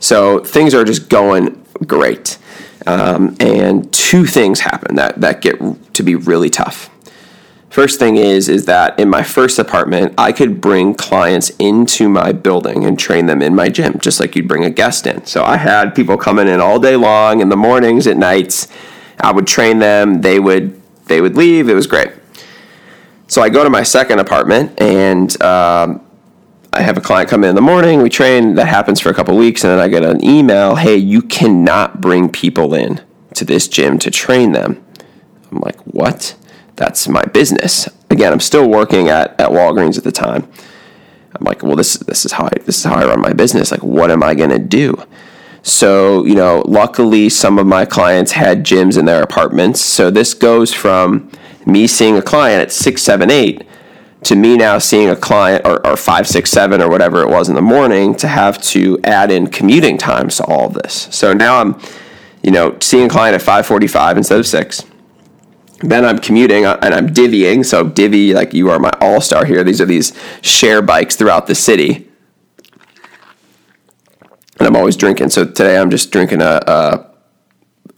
[0.00, 2.38] So things are just going great,
[2.86, 5.58] um, and two things happen that that get
[5.94, 6.90] to be really tough.
[7.72, 12.32] First thing is is that in my first apartment, I could bring clients into my
[12.32, 15.24] building and train them in my gym, just like you'd bring a guest in.
[15.24, 18.68] So I had people coming in all day long, in the mornings, at nights.
[19.18, 20.20] I would train them.
[20.20, 21.70] They would they would leave.
[21.70, 22.10] It was great.
[23.26, 26.02] So I go to my second apartment, and um,
[26.74, 29.14] I have a client come in in the morning, we train, that happens for a
[29.14, 33.02] couple weeks, and then I get an email, hey, you cannot bring people in
[33.34, 34.82] to this gym to train them.
[35.50, 36.34] I'm like, what?
[36.76, 37.90] That's my business.
[38.08, 40.50] Again, I'm still working at, at Walgreens at the time.
[41.34, 43.70] I'm like, well, this this is how I this is how I run my business.
[43.70, 45.02] Like, what am I gonna do?
[45.62, 49.80] So, you know, luckily some of my clients had gyms in their apartments.
[49.80, 51.30] So this goes from
[51.64, 53.62] me seeing a client at six, seven, eight
[54.24, 57.48] to me now seeing a client or, or five, six, seven, or whatever it was
[57.48, 61.08] in the morning to have to add in commuting times to all of this.
[61.10, 61.80] So now I'm,
[62.42, 64.84] you know, seeing a client at 5:45 instead of six.
[65.80, 67.66] Then I'm commuting uh, and I'm divvying.
[67.66, 69.64] So divvy, like you are my all star here.
[69.64, 72.08] These are these share bikes throughout the city,
[74.58, 75.30] and I'm always drinking.
[75.30, 77.06] So today I'm just drinking a, a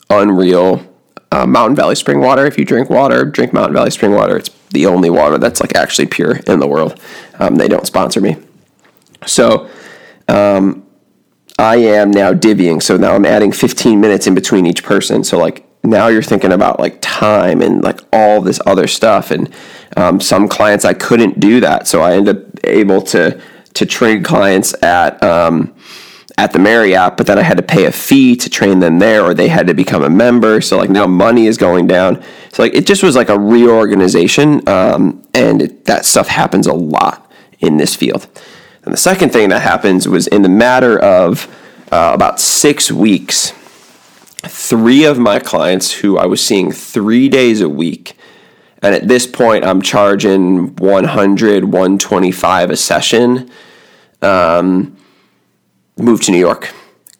[0.08, 0.93] unreal
[1.34, 2.46] uh, Mountain Valley spring water.
[2.46, 4.36] If you drink water, drink Mountain Valley spring water.
[4.36, 7.00] It's the only water that's like actually pure in the world.
[7.40, 8.36] Um, they don't sponsor me.
[9.26, 9.68] So
[10.28, 10.86] um,
[11.58, 12.80] I am now divvying.
[12.80, 15.24] So now I'm adding 15 minutes in between each person.
[15.24, 19.32] So like now you're thinking about like time and like all this other stuff.
[19.32, 19.52] And
[19.96, 21.88] um, some clients I couldn't do that.
[21.88, 23.40] So I end up able to
[23.74, 25.74] to train clients at um,
[26.36, 29.22] at the Marriott, but then I had to pay a fee to train them there,
[29.22, 30.60] or they had to become a member.
[30.60, 32.22] So like now money is going down.
[32.52, 36.72] So like it just was like a reorganization, um, and it, that stuff happens a
[36.72, 38.26] lot in this field.
[38.84, 41.46] And the second thing that happens was in the matter of
[41.92, 43.52] uh, about six weeks,
[44.42, 48.16] three of my clients who I was seeing three days a week.
[48.82, 53.50] And at this point, I'm charging 100, 125 a session.
[54.20, 54.96] Um,
[55.96, 56.72] moved to New York.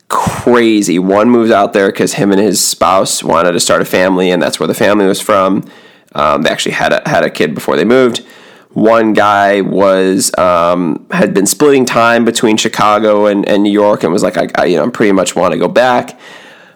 [0.09, 0.99] Crazy.
[0.99, 4.43] One moves out there because him and his spouse wanted to start a family, and
[4.43, 5.69] that's where the family was from.
[6.15, 8.25] Um, they actually had a, had a kid before they moved.
[8.71, 14.13] One guy was um, had been splitting time between Chicago and, and New York, and
[14.13, 16.19] was like, I, I you know, pretty much want to go back.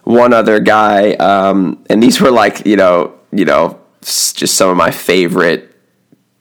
[0.03, 4.77] One other guy, um, and these were like, you know, you know, just some of
[4.77, 5.75] my favorite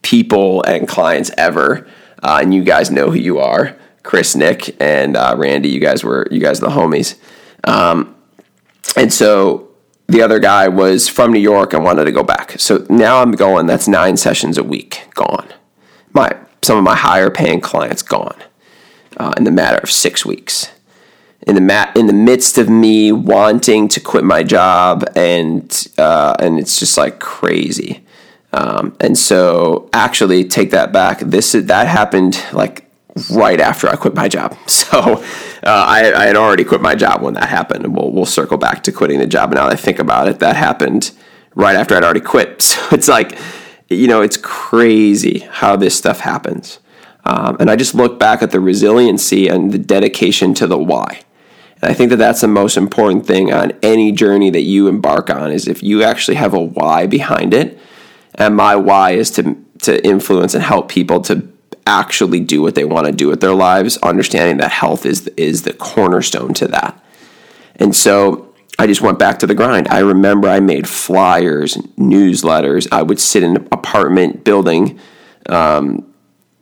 [0.02, 1.86] people and clients ever.
[2.22, 3.76] Uh, and you guys know who you are.
[4.08, 5.68] Chris, Nick, and uh, Randy.
[5.68, 7.16] You guys were you guys the homies.
[7.64, 8.16] Um,
[8.96, 9.68] and so
[10.06, 12.52] the other guy was from New York and wanted to go back.
[12.52, 13.66] So now I'm going.
[13.66, 15.46] That's nine sessions a week gone.
[16.14, 18.42] My some of my higher paying clients gone
[19.18, 20.72] uh, in the matter of six weeks.
[21.46, 26.34] In the mat, in the midst of me wanting to quit my job, and uh,
[26.38, 28.06] and it's just like crazy.
[28.54, 31.20] Um, and so, actually, take that back.
[31.20, 32.87] This that happened like
[33.30, 34.56] right after I quit my job.
[34.88, 35.22] So uh,
[35.64, 37.94] I, I, had already quit my job when that happened.
[37.94, 39.52] We'll, we'll circle back to quitting the job.
[39.52, 41.10] Now that I think about it, that happened
[41.54, 42.62] right after I'd already quit.
[42.62, 43.38] So it's like,
[43.90, 46.78] you know, it's crazy how this stuff happens.
[47.24, 51.20] Um, and I just look back at the resiliency and the dedication to the why.
[51.82, 55.28] And I think that that's the most important thing on any journey that you embark
[55.28, 57.78] on is if you actually have a why behind it.
[58.34, 61.48] And my why is to to influence and help people to
[61.88, 65.62] actually do what they want to do with their lives, understanding that health is is
[65.62, 67.02] the cornerstone to that.
[67.76, 69.88] And so I just went back to the grind.
[69.88, 72.86] I remember I made flyers, newsletters.
[72.92, 75.00] I would sit in an apartment building
[75.48, 76.14] um,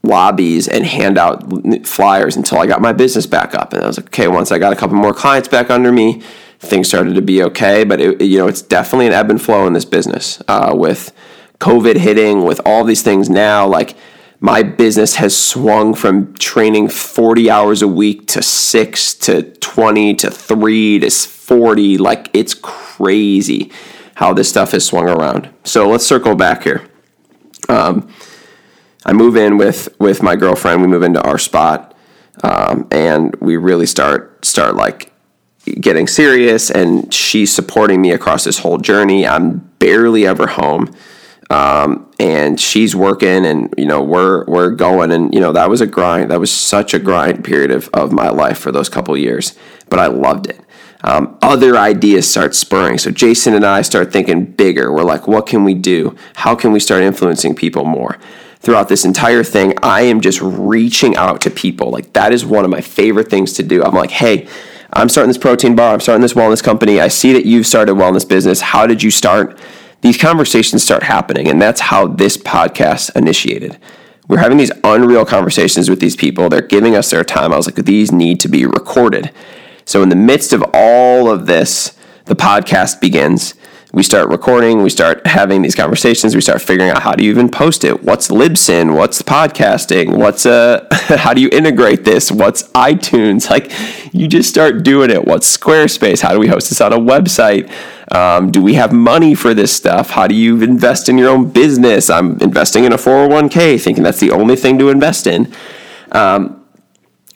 [0.02, 1.44] lobbies and hand out
[1.86, 3.72] flyers until I got my business back up.
[3.72, 6.22] And I was like, okay, once I got a couple more clients back under me,
[6.60, 7.84] things started to be okay.
[7.84, 10.40] But it, you know, it's definitely an ebb and flow in this business.
[10.48, 11.12] Uh, with
[11.58, 13.96] COVID hitting, with all these things now, like
[14.40, 20.30] my business has swung from training 40 hours a week to six to 20 to
[20.30, 21.98] three to 40.
[21.98, 23.70] Like it's crazy
[24.16, 25.48] how this stuff has swung around.
[25.64, 26.88] So let's circle back here.
[27.68, 28.08] Um,
[29.04, 30.82] I move in with with my girlfriend.
[30.82, 31.94] We move into our spot,
[32.42, 35.12] um, and we really start start like
[35.80, 36.70] getting serious.
[36.70, 39.26] And she's supporting me across this whole journey.
[39.26, 40.92] I'm barely ever home,
[41.50, 45.80] um, and she's working, and you know we're we're going, and you know that was
[45.80, 46.30] a grind.
[46.30, 49.56] That was such a grind period of of my life for those couple years,
[49.88, 50.60] but I loved it.
[51.04, 52.98] Um, other ideas start spurring.
[52.98, 54.92] So Jason and I start thinking bigger.
[54.92, 56.16] We're like, what can we do?
[56.34, 58.18] How can we start influencing people more?
[58.66, 61.90] throughout this entire thing, I am just reaching out to people.
[61.90, 63.84] Like that is one of my favorite things to do.
[63.84, 64.48] I'm like, hey,
[64.92, 65.94] I'm starting this protein bar.
[65.94, 67.00] I'm starting this wellness company.
[67.00, 68.60] I see that you've started a wellness business.
[68.60, 69.58] How did you start?
[70.02, 73.78] These conversations start happening, and that's how this podcast initiated.
[74.28, 76.48] We're having these unreal conversations with these people.
[76.48, 77.52] They're giving us their time.
[77.52, 79.30] I was like, these need to be recorded.
[79.84, 83.54] So, in the midst of all of this, the podcast begins
[83.96, 87.30] we start recording, we start having these conversations, we start figuring out how do you
[87.30, 88.02] even post it?
[88.02, 88.94] What's Libsyn?
[88.94, 90.18] What's podcasting?
[90.18, 92.30] What's uh how do you integrate this?
[92.30, 93.50] What's iTunes?
[93.56, 93.72] Like
[94.12, 95.24] you just start doing it.
[95.24, 96.20] What's Squarespace?
[96.20, 97.72] How do we host this on a website?
[98.14, 100.10] Um, do we have money for this stuff?
[100.10, 102.10] How do you invest in your own business?
[102.10, 105.50] I'm investing in a 401k, thinking that's the only thing to invest in.
[106.12, 106.66] Um,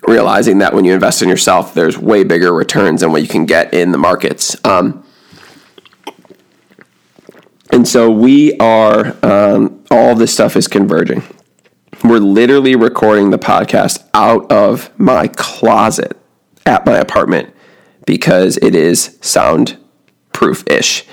[0.07, 3.46] realizing that when you invest in yourself, there's way bigger returns than what you can
[3.46, 4.62] get in the markets.
[4.64, 5.07] Um,
[7.73, 11.23] and so we are, um, all this stuff is converging.
[12.03, 16.17] We're literally recording the podcast out of my closet
[16.67, 17.55] at my apartment
[18.07, 21.05] because it is soundproof ish.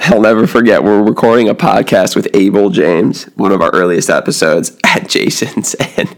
[0.00, 4.76] I'll never forget, we're recording a podcast with Abel James, one of our earliest episodes
[4.84, 5.74] at Jason's.
[5.96, 6.16] And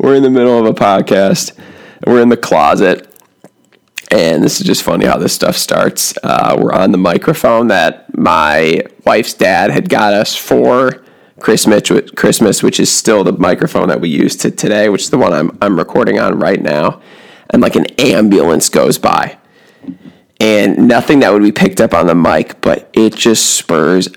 [0.00, 1.56] we're in the middle of a podcast.
[2.06, 3.08] We're in the closet
[4.10, 6.14] and this is just funny how this stuff starts.
[6.22, 11.04] Uh, we're on the microphone that my wife's dad had got us for
[11.40, 15.18] Christmas, Christmas, which is still the microphone that we use to today, which is the
[15.18, 17.00] one I'm I'm recording on right now.
[17.50, 19.38] And like an ambulance goes by,
[20.40, 24.08] and nothing that would be picked up on the mic, but it just spurs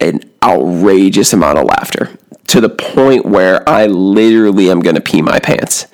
[0.00, 2.16] an outrageous amount of laughter
[2.48, 5.86] to the point where I literally am going to pee my pants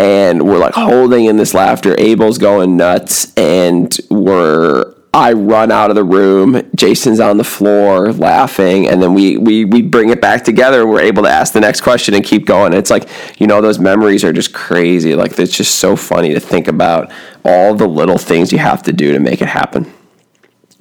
[0.00, 1.94] and we're like holding in this laughter.
[1.98, 6.62] Abel's going nuts, and we're I run out of the room.
[6.74, 10.86] Jason's on the floor laughing, and then we we we bring it back together.
[10.86, 12.72] We're able to ask the next question and keep going.
[12.72, 15.14] It's like you know those memories are just crazy.
[15.14, 17.12] Like it's just so funny to think about
[17.44, 19.92] all the little things you have to do to make it happen.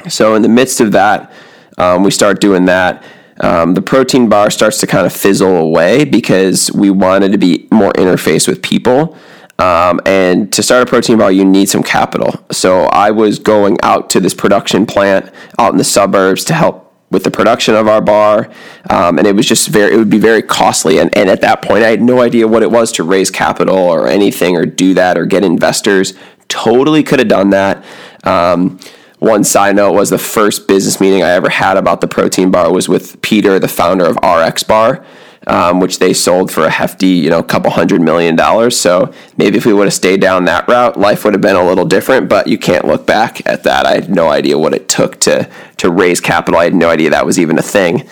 [0.08, 1.34] So in the midst of that,
[1.78, 3.04] um, we start doing that
[3.40, 7.68] um, the protein bar starts to kind of fizzle away because we wanted to be
[7.72, 9.18] more interface with people.
[9.58, 12.34] Um, and to start a protein bar, you need some capital.
[12.52, 16.86] So I was going out to this production plant out in the suburbs to help
[17.12, 18.50] with the production of our bar,
[18.90, 21.00] um, and it was just very it would be very costly.
[21.00, 23.78] And, and at that point, I had no idea what it was to raise capital
[23.78, 26.14] or anything or do that or get investors.
[26.48, 27.84] Totally could have done that.
[28.24, 28.80] Um,
[29.20, 32.72] one side note was the first business meeting I ever had about the protein bar
[32.72, 35.06] was with Peter, the founder of RX Bar,
[35.46, 38.80] um, which they sold for a hefty, you know, couple hundred million dollars.
[38.80, 41.66] So maybe if we would have stayed down that route, life would have been a
[41.66, 42.30] little different.
[42.30, 43.86] But you can't look back at that.
[43.86, 46.60] I had no idea what it took to to raise capital.
[46.60, 48.08] I had no idea that was even a thing.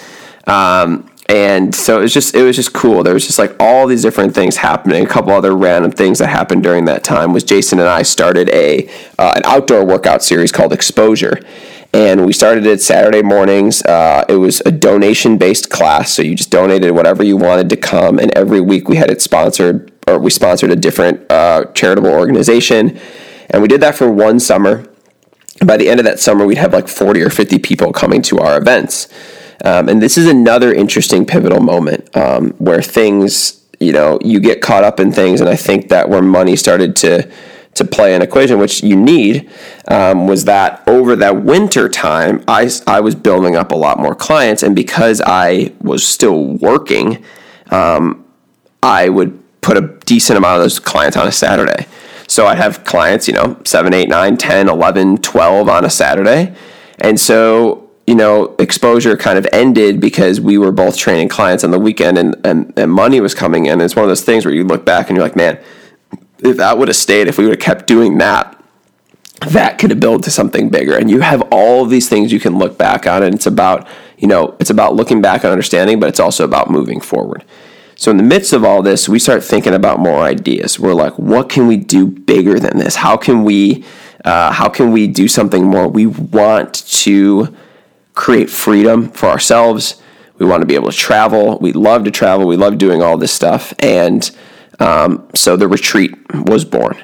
[0.45, 3.03] Um, and so it was just it was just cool.
[3.03, 5.03] There was just like all these different things happening.
[5.05, 8.49] A couple other random things that happened during that time was Jason and I started
[8.49, 8.87] a
[9.19, 11.39] uh, an outdoor workout series called Exposure,
[11.93, 13.81] and we started it Saturday mornings.
[13.83, 17.77] Uh, it was a donation based class, so you just donated whatever you wanted to
[17.77, 22.09] come, and every week we had it sponsored or we sponsored a different uh, charitable
[22.09, 22.97] organization,
[23.49, 24.85] and we did that for one summer.
[25.65, 28.39] by the end of that summer, we'd have like forty or fifty people coming to
[28.39, 29.09] our events.
[29.63, 34.61] Um, and this is another interesting pivotal moment um, where things you know, you get
[34.61, 35.41] caught up in things.
[35.41, 37.29] And I think that where money started to,
[37.75, 39.49] to play an equation, which you need,
[39.87, 44.15] um, was that over that winter time, I, I was building up a lot more
[44.15, 44.63] clients.
[44.63, 47.23] And because I was still working,
[47.69, 48.25] um,
[48.81, 51.87] I would put a decent amount of those clients on a Saturday.
[52.27, 56.55] So I'd have clients, you know, 7, 8, 9, 10, 11, 12 on a Saturday.
[56.99, 61.71] And so you know, exposure kind of ended because we were both training clients on
[61.71, 63.81] the weekend and, and, and money was coming in.
[63.81, 65.59] it's one of those things where you look back and you're like, man,
[66.39, 68.53] if that would have stayed, if we would have kept doing that,
[69.49, 70.97] that could have built to something bigger.
[70.97, 73.23] And you have all of these things you can look back on.
[73.23, 73.87] And it's about,
[74.17, 77.43] you know, it's about looking back and understanding, but it's also about moving forward.
[77.95, 80.79] So in the midst of all this, we start thinking about more ideas.
[80.79, 82.95] We're like, what can we do bigger than this?
[82.95, 83.83] How can we,
[84.23, 85.87] uh, how can we do something more?
[85.89, 87.53] We want to
[88.17, 90.01] create freedom for ourselves.
[90.39, 91.59] We want to be able to travel.
[91.59, 92.47] We love to travel.
[92.47, 93.73] We love doing all this stuff.
[93.79, 94.29] And
[94.79, 96.97] um, so the retreat was born.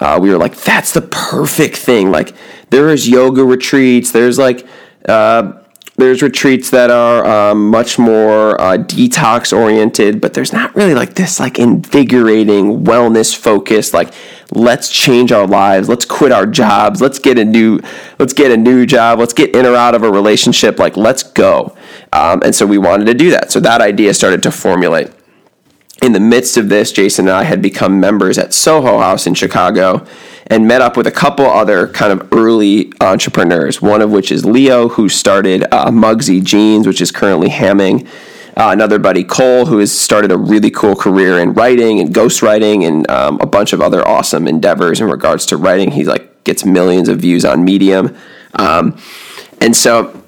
[0.00, 2.10] Uh, we were like, that's the perfect thing.
[2.10, 2.34] Like,
[2.70, 4.10] there is yoga retreats.
[4.10, 4.66] There's like,
[5.08, 5.52] uh,
[5.96, 11.14] there's retreats that are um, much more uh, detox oriented, but there's not really like
[11.14, 14.12] this like invigorating wellness focused like
[14.50, 17.80] let's change our lives, let's quit our jobs, let's get a new
[18.18, 21.22] let's get a new job, let's get in or out of a relationship, like let's
[21.22, 21.76] go.
[22.12, 23.52] Um, and so we wanted to do that.
[23.52, 25.12] So that idea started to formulate.
[26.02, 29.34] In the midst of this, Jason and I had become members at Soho House in
[29.34, 30.04] Chicago
[30.54, 34.44] and met up with a couple other kind of early entrepreneurs, one of which is
[34.44, 38.06] Leo, who started uh, Mugsy Jeans, which is currently hamming.
[38.56, 42.86] Uh, another buddy, Cole, who has started a really cool career in writing and ghostwriting
[42.86, 45.90] and um, a bunch of other awesome endeavors in regards to writing.
[45.90, 48.16] He like gets millions of views on Medium,
[48.54, 48.96] um,
[49.60, 50.22] and so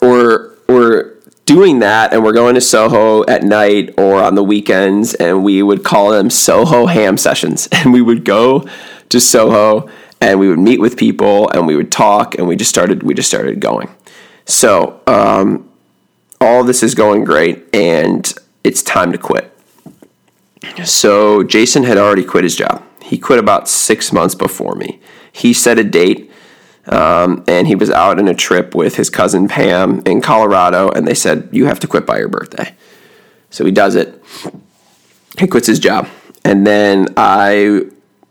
[0.00, 1.16] we're we're
[1.46, 5.64] doing that, and we're going to Soho at night or on the weekends, and we
[5.64, 8.68] would call them Soho Ham sessions, and we would go
[9.08, 9.88] to Soho
[10.20, 13.14] and we would meet with people and we would talk and we just started we
[13.14, 13.88] just started going.
[14.44, 15.68] So um,
[16.40, 18.32] all this is going great and
[18.64, 19.52] it's time to quit.
[20.84, 22.82] So Jason had already quit his job.
[23.02, 25.00] He quit about six months before me.
[25.30, 26.30] He set a date
[26.86, 31.06] um, and he was out on a trip with his cousin Pam in Colorado, and
[31.06, 32.74] they said, You have to quit by your birthday.
[33.50, 34.22] So he does it.
[35.38, 36.08] He quits his job.
[36.44, 37.86] And then I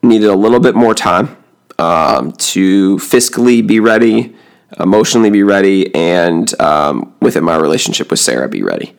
[0.06, 1.38] needed a little bit more time
[1.78, 4.36] um, to fiscally be ready,
[4.80, 8.96] emotionally be ready, and um, within my relationship with Sarah, be ready.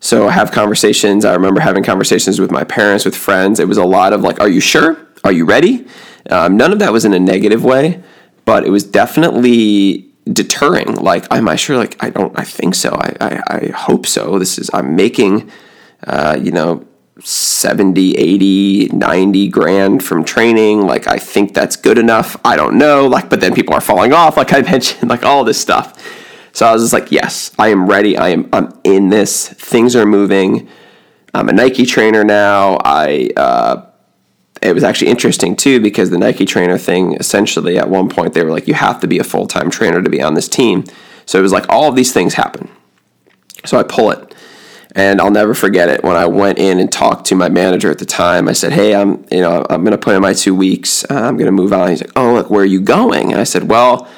[0.00, 1.24] So I have conversations.
[1.24, 3.60] I remember having conversations with my parents, with friends.
[3.60, 4.96] It was a lot of like, "Are you sure?
[5.24, 5.86] Are you ready?"
[6.30, 8.02] Um, none of that was in a negative way,
[8.44, 10.94] but it was definitely deterring.
[10.94, 11.76] Like, am I sure?
[11.76, 12.38] Like, I don't.
[12.38, 12.90] I think so.
[12.90, 14.38] I I, I hope so.
[14.38, 14.70] This is.
[14.72, 15.50] I'm making.
[16.06, 16.86] Uh, you know,
[17.22, 20.86] 70, 80, 90 grand from training.
[20.86, 22.36] Like, I think that's good enough.
[22.44, 23.06] I don't know.
[23.06, 25.98] Like, but then people are falling off, like I mentioned, like all this stuff.
[26.52, 28.16] So I was just like, yes, I am ready.
[28.16, 29.48] I am I'm in this.
[29.48, 30.68] Things are moving.
[31.32, 32.78] I'm a Nike trainer now.
[32.84, 33.86] I uh,
[34.60, 38.44] it was actually interesting too because the Nike trainer thing essentially at one point they
[38.44, 40.84] were like, you have to be a full time trainer to be on this team.
[41.24, 42.68] So it was like all of these things happen.
[43.64, 44.34] So I pull it.
[44.94, 47.98] And I'll never forget it when I went in and talked to my manager at
[47.98, 48.48] the time.
[48.48, 51.04] I said, "Hey, I'm you know I'm going to put in my two weeks.
[51.08, 53.40] Uh, I'm going to move on." He's like, "Oh, look, where are you going?" And
[53.40, 54.08] I said, "Well,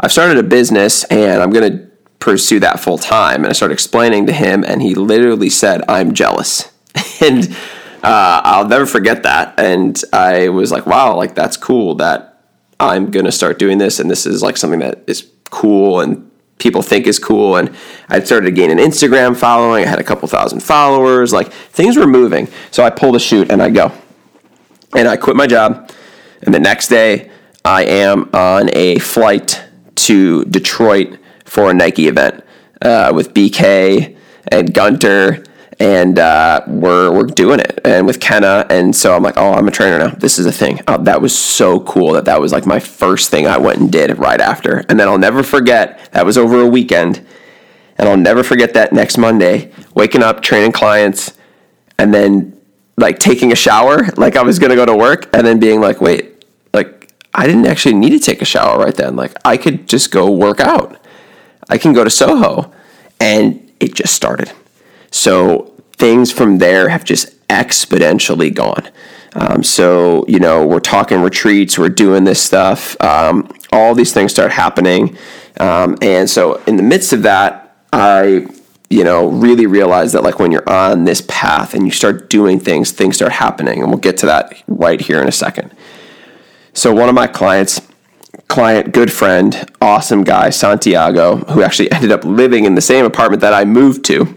[0.00, 1.86] I've started a business and I'm going to
[2.18, 6.14] pursue that full time." And I started explaining to him, and he literally said, "I'm
[6.14, 6.72] jealous,"
[7.20, 7.48] and
[8.02, 9.58] uh, I'll never forget that.
[9.58, 12.42] And I was like, "Wow, like that's cool that
[12.80, 16.27] I'm going to start doing this, and this is like something that is cool and
[16.58, 17.56] people think is cool.
[17.56, 17.74] And
[18.08, 19.84] I started to gain an Instagram following.
[19.84, 21.32] I had a couple thousand followers.
[21.32, 22.48] Like things were moving.
[22.70, 23.92] So I pull the chute and I go.
[24.94, 25.90] And I quit my job.
[26.42, 27.30] And the next day,
[27.64, 29.62] I am on a flight
[29.96, 32.44] to Detroit for a Nike event
[32.82, 34.16] uh, with BK
[34.50, 35.44] and Gunter
[35.80, 37.80] and uh, we're we're doing it.
[37.84, 40.10] And with Kenna and so I'm like oh I'm a trainer now.
[40.10, 40.80] This is a thing.
[40.88, 43.90] Oh, that was so cool that that was like my first thing I went and
[43.90, 44.84] did right after.
[44.88, 47.24] And then I'll never forget that was over a weekend.
[47.96, 51.36] And I'll never forget that next Monday waking up training clients
[51.98, 52.60] and then
[52.96, 56.00] like taking a shower like I was gonna go to work and then being like
[56.00, 59.14] wait like I didn't actually need to take a shower right then.
[59.14, 60.98] Like I could just go work out.
[61.68, 62.72] I can go to Soho.
[63.20, 64.52] And it just started
[65.10, 68.88] so things from there have just exponentially gone.
[69.34, 73.00] Um, so, you know, we're talking retreats, we're doing this stuff.
[73.00, 75.16] Um, all these things start happening.
[75.60, 78.46] Um, and so, in the midst of that, I
[78.90, 82.58] you know, really realize that like when you're on this path and you start doing
[82.58, 83.82] things, things start happening.
[83.82, 85.74] And we'll get to that right here in a second.
[86.72, 87.80] So one of my clients,
[88.48, 93.42] client, good friend, awesome guy, Santiago, who actually ended up living in the same apartment
[93.42, 94.36] that I moved to,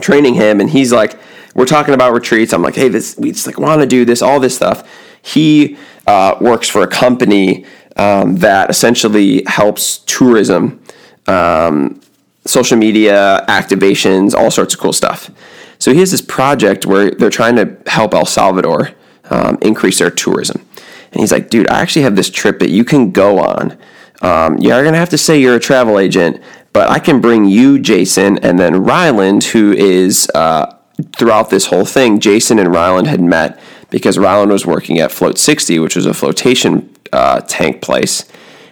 [0.00, 1.18] training him, and he's like,
[1.54, 2.52] we're talking about retreats.
[2.52, 4.88] I'm like, hey, this we just like want to do this, all this stuff.
[5.22, 5.76] He
[6.06, 7.66] uh, works for a company
[7.96, 10.80] um, that essentially helps tourism,
[11.26, 12.00] um,
[12.46, 15.30] social media activations, all sorts of cool stuff.
[15.78, 18.90] So he has this project where they're trying to help El Salvador
[19.30, 20.64] um, increase their tourism.
[21.12, 23.78] And he's like, dude, I actually have this trip that you can go on.
[24.20, 26.42] Um, you're going to have to say you're a travel agent,
[26.78, 30.76] but I can bring you, Jason, and then Ryland, who is uh,
[31.16, 33.58] throughout this whole thing, Jason and Ryland had met
[33.90, 38.26] because Ryland was working at Float 60, which was a flotation uh, tank place.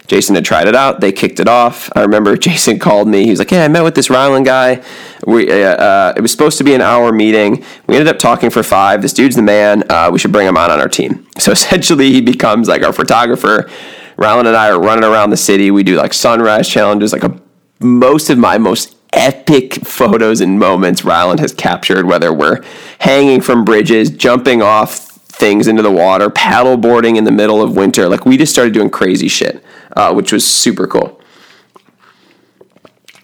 [0.06, 1.00] Jason had tried it out.
[1.00, 1.90] They kicked it off.
[1.96, 3.24] I remember Jason called me.
[3.24, 4.84] He was like, "Hey, I met with this Ryland guy.
[5.26, 7.64] We uh, uh, it was supposed to be an hour meeting.
[7.88, 9.02] We ended up talking for five.
[9.02, 9.82] This dude's the man.
[9.90, 12.92] Uh, we should bring him on on our team." So essentially, he becomes like our
[12.92, 13.68] photographer.
[14.16, 15.72] Ryland and I are running around the city.
[15.72, 17.12] We do like sunrise challenges.
[17.12, 17.40] Like a,
[17.80, 22.62] most of my most epic photos and moments Ryland has captured, whether we're
[23.00, 27.76] hanging from bridges, jumping off things into the water, paddle boarding in the middle of
[27.76, 28.08] winter.
[28.08, 29.62] Like we just started doing crazy shit,
[29.96, 31.20] uh, which was super cool.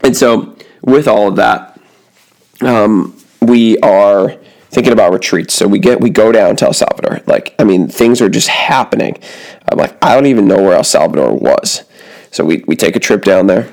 [0.05, 1.81] And so, with all of that,
[2.61, 4.37] um, we are
[4.71, 5.55] thinking about retreats.
[5.55, 7.21] So we get we go down to El Salvador.
[7.27, 9.19] Like I mean, things are just happening.
[9.71, 11.85] I'm like I don't even know where El Salvador was.
[12.31, 13.73] So we we take a trip down there.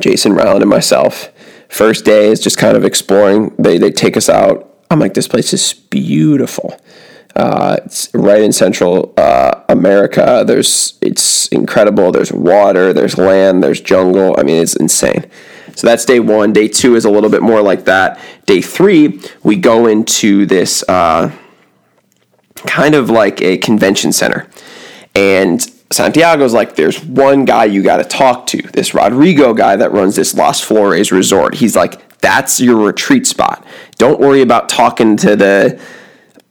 [0.00, 1.30] Jason Ryland and myself.
[1.68, 3.54] First day is just kind of exploring.
[3.58, 4.66] They they take us out.
[4.90, 6.80] I'm like, this place is beautiful.
[7.36, 10.42] Uh, it's right in Central uh, America.
[10.46, 12.10] There's it's incredible.
[12.10, 12.92] There's water.
[12.92, 13.62] There's land.
[13.62, 14.34] There's jungle.
[14.36, 15.30] I mean, it's insane.
[15.76, 16.52] So that's day one.
[16.52, 18.18] Day two is a little bit more like that.
[18.46, 21.30] Day three, we go into this uh,
[22.66, 24.48] kind of like a convention center,
[25.14, 28.62] and Santiago's like, there's one guy you got to talk to.
[28.62, 31.56] This Rodrigo guy that runs this Las Flores resort.
[31.56, 33.66] He's like, that's your retreat spot.
[33.98, 35.80] Don't worry about talking to the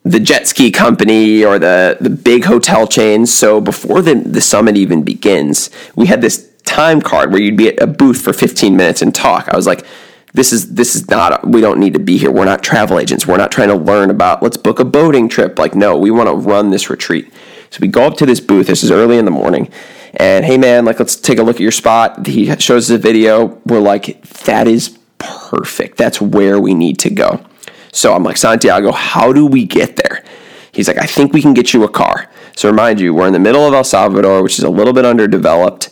[0.03, 3.33] the jet ski company or the the big hotel chains.
[3.33, 7.69] So before the the summit even begins, we had this time card where you'd be
[7.69, 9.47] at a booth for 15 minutes and talk.
[9.49, 9.85] I was like,
[10.33, 12.31] this is this is not we don't need to be here.
[12.31, 13.25] We're not travel agents.
[13.25, 15.57] We're not trying to learn about let's book a boating trip.
[15.57, 17.31] Like no, we want to run this retreat.
[17.69, 18.67] So we go up to this booth.
[18.67, 19.71] This is early in the morning.
[20.15, 22.25] And hey, man, like, let's take a look at your spot.
[22.25, 23.61] He shows us a video.
[23.65, 25.97] We're like, that is perfect.
[25.97, 27.45] That's where we need to go.
[27.91, 30.23] So I'm like, Santiago, how do we get there?
[30.71, 32.29] He's like, I think we can get you a car.
[32.55, 35.05] So remind you, we're in the middle of El Salvador, which is a little bit
[35.05, 35.89] underdeveloped.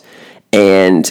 [0.52, 1.10] And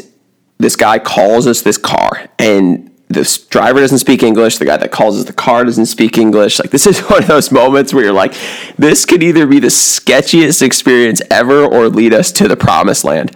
[0.57, 2.30] this guy calls us this car.
[2.39, 4.57] And this driver doesn't speak English.
[4.57, 6.59] The guy that calls us the car doesn't speak English.
[6.59, 8.33] Like, this is one of those moments where you're like,
[8.77, 13.35] this could either be the sketchiest experience ever or lead us to the promised land.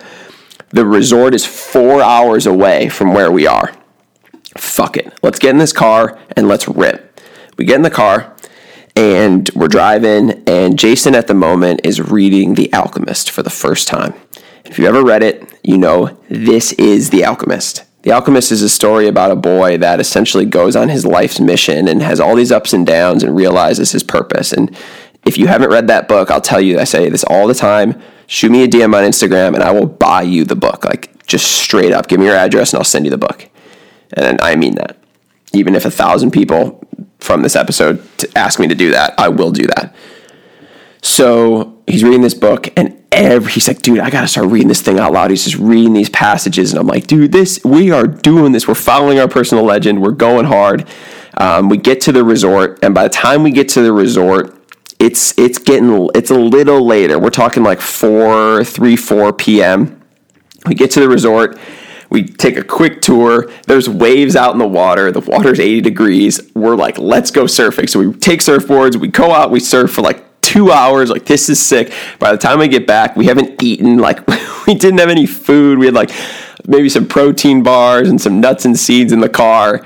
[0.69, 3.73] The resort is four hours away from where we are.
[4.57, 5.13] Fuck it.
[5.21, 7.19] Let's get in this car and let's rip.
[7.57, 8.35] We get in the car
[8.95, 13.87] and we're driving, and Jason at the moment is reading The Alchemist for the first
[13.87, 14.13] time.
[14.65, 18.69] If you've ever read it, you know this is The Alchemist the Alchemist is a
[18.69, 22.51] story about a boy that essentially goes on his life's mission and has all these
[22.51, 24.51] ups and downs and realizes his purpose.
[24.51, 24.75] And
[25.25, 28.01] if you haven't read that book, I'll tell you, I say this all the time.
[28.25, 30.83] Shoot me a DM on Instagram and I will buy you the book.
[30.83, 33.47] Like, just straight up, give me your address and I'll send you the book.
[34.13, 34.97] And I mean that.
[35.53, 36.83] Even if a thousand people
[37.19, 39.95] from this episode ask me to do that, I will do that.
[41.01, 44.81] So he's reading this book, and every he's like, dude, I gotta start reading this
[44.81, 45.29] thing out loud.
[45.29, 48.67] He's just reading these passages, and I'm like, dude, this we are doing this.
[48.67, 50.01] We're following our personal legend.
[50.01, 50.87] We're going hard.
[51.37, 54.57] Um, we get to the resort, and by the time we get to the resort,
[54.99, 57.19] it's it's getting it's a little later.
[57.19, 60.01] We're talking like four, three, four p.m.
[60.65, 61.57] We get to the resort.
[62.09, 63.49] We take a quick tour.
[63.67, 65.13] There's waves out in the water.
[65.13, 66.41] The water's 80 degrees.
[66.53, 67.89] We're like, let's go surfing.
[67.89, 68.97] So we take surfboards.
[68.97, 69.49] We go out.
[69.49, 70.21] We surf for like
[70.51, 71.09] two hours.
[71.09, 71.93] Like, this is sick.
[72.19, 73.97] By the time we get back, we haven't eaten.
[73.97, 74.25] Like,
[74.67, 75.79] we didn't have any food.
[75.79, 76.11] We had like
[76.67, 79.85] maybe some protein bars and some nuts and seeds in the car.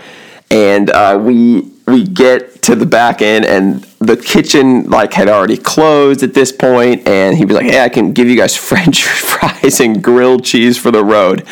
[0.51, 5.57] And uh, we we get to the back end and the kitchen like had already
[5.57, 9.03] closed at this point and he was like hey i can give you guys french
[9.03, 11.45] fries and grilled cheese for the road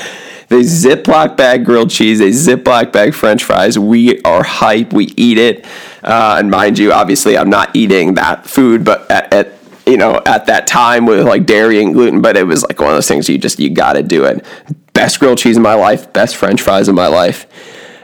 [0.49, 5.37] they ziploc bag grilled cheese they ziploc bag french fries we are hype we eat
[5.37, 5.65] it
[6.03, 9.53] uh, and mind you, obviously, I'm not eating that food, but at, at
[9.85, 12.89] you know at that time with like dairy and gluten, but it was like one
[12.89, 14.45] of those things you just you got to do it.
[14.91, 17.47] Best grilled cheese in my life, best French fries in my life.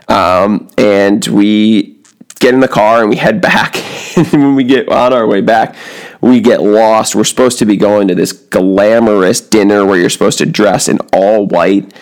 [0.09, 1.97] Um, and we
[2.39, 3.75] get in the car and we head back.
[4.17, 5.75] and when we get on our way back,
[6.21, 7.15] we get lost.
[7.15, 10.99] We're supposed to be going to this glamorous dinner where you're supposed to dress in
[11.13, 11.93] all white.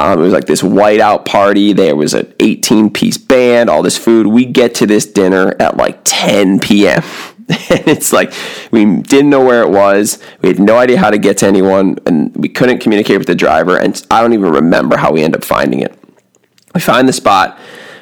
[0.00, 1.74] Um, it was like this whiteout party.
[1.74, 4.26] There was an 18 piece band, all this food.
[4.26, 7.02] We get to this dinner at like 10 p.m.
[7.38, 8.32] and it's like
[8.70, 10.18] we didn't know where it was.
[10.40, 13.34] We had no idea how to get to anyone, and we couldn't communicate with the
[13.34, 13.78] driver.
[13.78, 15.94] And I don't even remember how we end up finding it.
[16.74, 17.58] We find the spot.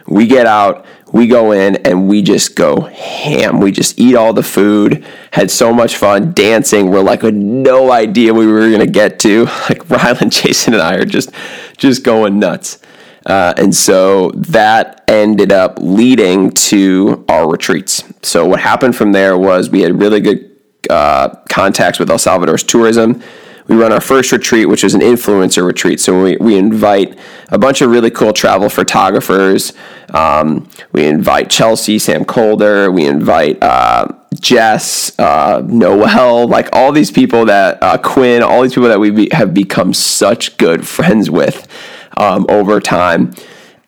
[0.07, 3.61] We get out we go in and we just go ham.
[3.61, 6.91] We just eat all the food, had so much fun dancing.
[6.91, 9.47] We're like, with no idea we were gonna get to.
[9.69, 11.31] Like Ryland, Jason, and I are just
[11.77, 12.79] just going nuts.
[13.27, 18.03] Uh, and so that ended up leading to our retreats.
[18.23, 20.51] So what happened from there was we had really good
[20.89, 23.23] uh, contacts with El Salvador's tourism
[23.69, 26.01] we run our first retreat, which is an influencer retreat.
[26.01, 27.19] So we, we invite
[27.51, 29.75] a bunch of really cool travel photographers.
[30.13, 32.93] Um, we invite Chelsea, Sam Kolder.
[32.93, 34.09] We invite uh,
[34.41, 39.11] Jess, uh, Noel, like all these people that uh, Quinn, all these people that we
[39.11, 41.69] be, have become such good friends with
[42.17, 43.35] um, over time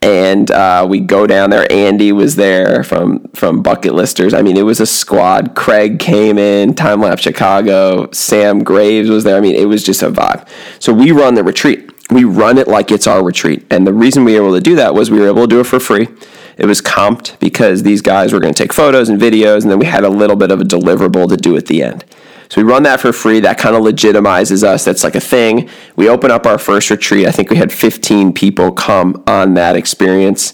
[0.03, 1.71] and uh, we go down there.
[1.71, 4.33] Andy was there from from Bucket Listers.
[4.33, 5.55] I mean, it was a squad.
[5.55, 8.11] Craig came in, Time Lapse Chicago.
[8.13, 9.37] Sam Graves was there.
[9.37, 10.49] I mean, it was just a vibe.
[10.79, 11.91] So we run the retreat.
[12.11, 14.75] We run it like it's our retreat, and the reason we were able to do
[14.77, 16.09] that was we were able to do it for free.
[16.57, 19.79] It was comped because these guys were going to take photos and videos, and then
[19.79, 22.05] we had a little bit of a deliverable to do at the end.
[22.51, 23.41] So we run that for free.
[23.41, 24.85] That kind of legitimizes us.
[24.85, 25.71] That's like a thing.
[25.95, 27.27] We open up our first retreat.
[27.27, 30.53] I think we had 15 people come on that experience.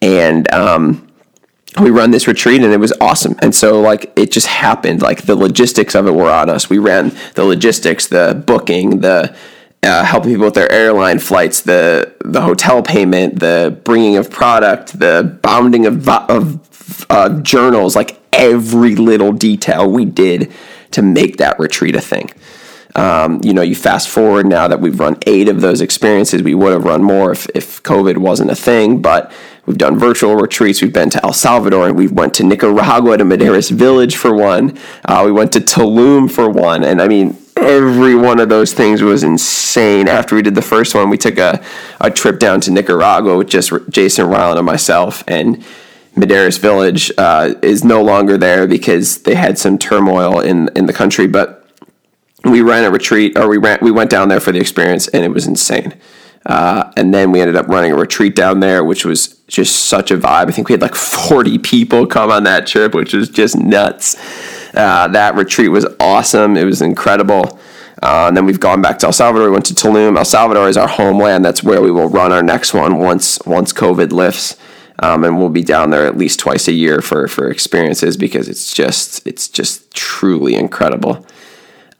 [0.00, 1.04] And, um,
[1.78, 3.36] we run this retreat and it was awesome.
[3.42, 5.02] And so like it just happened.
[5.02, 6.70] Like the logistics of it were on us.
[6.70, 9.36] We ran the logistics, the booking, the
[9.82, 14.98] uh, helping people with their airline flights, the the hotel payment, the bringing of product,
[14.98, 20.52] the bounding of of uh, journals, like every little detail we did
[20.92, 22.30] to make that retreat a thing.
[22.94, 26.42] Um, you know, you fast forward now that we've run eight of those experiences.
[26.42, 29.30] We would have run more if, if COVID wasn't a thing, but
[29.66, 30.82] we've done virtual retreats.
[30.82, 34.76] We've been to El Salvador and we went to Nicaragua to Maderas Village for one.
[35.04, 36.82] Uh, we went to Tulum for one.
[36.82, 40.08] And I mean, every one of those things was insane.
[40.08, 41.62] After we did the first one, we took a,
[42.00, 45.22] a trip down to Nicaragua with just Jason Ryland and myself.
[45.28, 45.64] And
[46.18, 50.92] Maderas Village uh, is no longer there because they had some turmoil in in the
[50.92, 51.26] country.
[51.26, 51.66] But
[52.44, 55.24] we ran a retreat, or we ran we went down there for the experience, and
[55.24, 55.94] it was insane.
[56.46, 60.10] Uh, and then we ended up running a retreat down there, which was just such
[60.10, 60.48] a vibe.
[60.48, 64.16] I think we had like 40 people come on that trip, which was just nuts.
[64.72, 66.56] Uh, that retreat was awesome.
[66.56, 67.58] It was incredible.
[68.02, 69.48] Uh, and then we've gone back to El Salvador.
[69.48, 70.16] We went to Tulum.
[70.16, 71.44] El Salvador is our homeland.
[71.44, 74.56] That's where we will run our next one once once COVID lifts
[75.00, 78.48] um, and we'll be down there at least twice a year for for experiences because
[78.48, 81.26] it's just it's just truly incredible.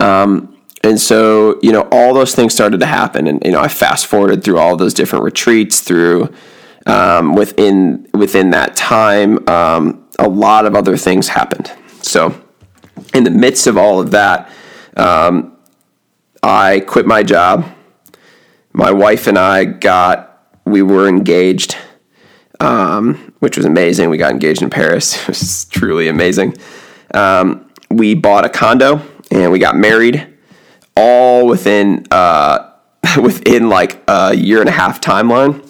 [0.01, 3.69] Um, and so you know all those things started to happen, and you know I
[3.69, 6.33] fast forwarded through all those different retreats through
[6.87, 9.49] um, within within that time.
[9.49, 11.73] Um, a lot of other things happened.
[12.03, 12.35] So
[13.15, 14.51] in the midst of all of that,
[14.97, 15.57] um,
[16.43, 17.65] I quit my job.
[18.73, 20.25] My wife and I got
[20.65, 21.77] we were engaged
[22.61, 24.11] um, which was amazing.
[24.11, 25.17] We got engaged in Paris.
[25.23, 26.57] It was truly amazing.
[27.15, 30.27] Um, we bought a condo and we got married
[30.97, 32.73] all within uh,
[33.23, 35.65] within like a year and a half timeline.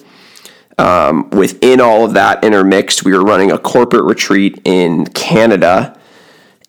[0.77, 5.99] Um, within all of that intermixed, we were running a corporate retreat in Canada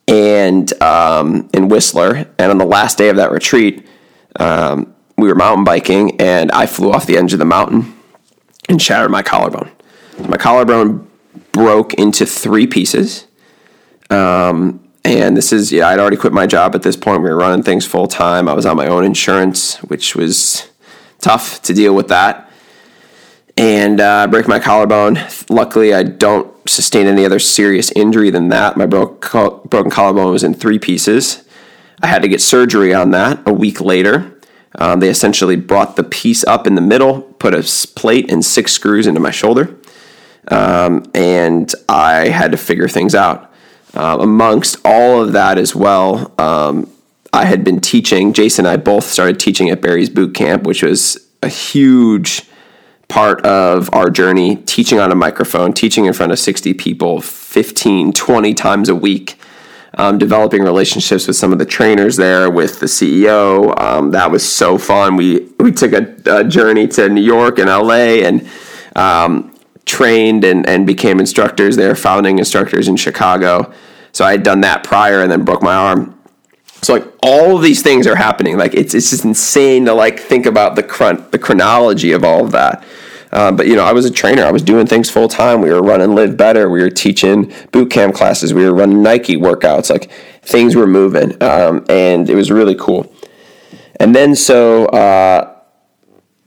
[0.08, 2.26] and um, in Whistler.
[2.38, 3.86] And on the last day of that retreat,
[4.40, 7.96] um, we were mountain biking, and I flew off the edge of the mountain
[8.68, 9.70] and shattered my collarbone.
[10.28, 11.08] My collarbone
[11.52, 13.26] broke into three pieces.
[14.10, 17.22] Um, and this is, yeah, I'd already quit my job at this point.
[17.22, 18.48] We were running things full time.
[18.48, 20.70] I was on my own insurance, which was
[21.20, 22.50] tough to deal with that.
[23.56, 25.18] And uh, I break my collarbone.
[25.48, 28.76] Luckily, I don't sustain any other serious injury than that.
[28.76, 31.44] My broke, broken collarbone was in three pieces.
[32.02, 34.38] I had to get surgery on that a week later.
[34.76, 37.62] Um, they essentially brought the piece up in the middle, put a
[37.96, 39.76] plate and six screws into my shoulder
[40.48, 43.50] um, and I had to figure things out.
[43.94, 46.90] Uh, amongst all of that as well, um,
[47.32, 48.32] I had been teaching.
[48.32, 52.42] Jason and I both started teaching at Barry's Boot Camp, which was a huge
[53.08, 58.12] part of our journey teaching on a microphone, teaching in front of 60 people 15,
[58.12, 59.36] 20 times a week.
[59.94, 63.76] Um, developing relationships with some of the trainers there, with the CEO.
[63.78, 65.16] Um, that was so fun.
[65.16, 68.48] We we took a, a, journey to New York and LA, and
[68.94, 69.52] um,
[69.86, 71.76] trained and, and became instructors.
[71.76, 73.72] They were founding instructors in Chicago.
[74.12, 76.18] So I had done that prior and then broke my arm.
[76.82, 78.56] So like all of these things are happening.
[78.56, 82.44] Like it's it's just insane to like think about the chron- the chronology of all
[82.44, 82.84] of that.
[83.32, 84.42] Uh, but you know, I was a trainer.
[84.42, 85.60] I was doing things full time.
[85.60, 86.68] We were running Live Better.
[86.68, 88.52] We were teaching boot camp classes.
[88.52, 89.90] We were running Nike workouts.
[89.90, 90.10] Like
[90.42, 93.12] things were moving, um, and it was really cool.
[94.00, 95.59] And then so uh,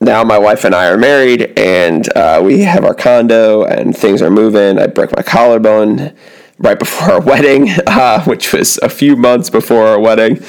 [0.03, 4.21] now my wife and I are married, and uh, we have our condo, and things
[4.21, 4.79] are moving.
[4.79, 6.13] I broke my collarbone
[6.59, 10.43] right before our wedding, uh, which was a few months before our wedding.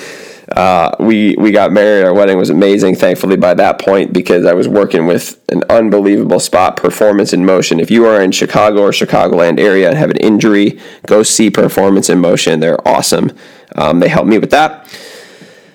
[0.52, 2.04] Uh, we we got married.
[2.04, 2.96] Our wedding was amazing.
[2.96, 7.80] Thankfully, by that point, because I was working with an unbelievable spot, Performance in Motion.
[7.80, 12.10] If you are in Chicago or Chicagoland area and have an injury, go see Performance
[12.10, 12.60] in Motion.
[12.60, 13.32] They're awesome.
[13.74, 14.86] Um, they helped me with that.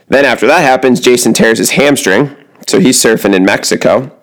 [0.07, 2.36] Then after that happens, Jason tears his hamstring.
[2.68, 4.16] So he's surfing in Mexico.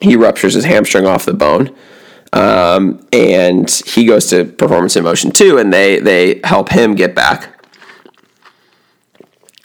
[0.00, 1.74] He ruptures his hamstring off the bone.
[2.32, 7.14] Um, and he goes to Performance in Motion too, and they they help him get
[7.14, 7.54] back.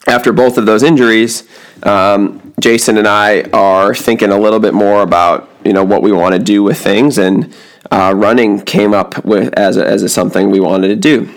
[0.07, 1.47] After both of those injuries,
[1.83, 6.11] um, Jason and I are thinking a little bit more about you know what we
[6.11, 7.53] want to do with things, and
[7.91, 11.33] uh, running came up with as a, as a something we wanted to do.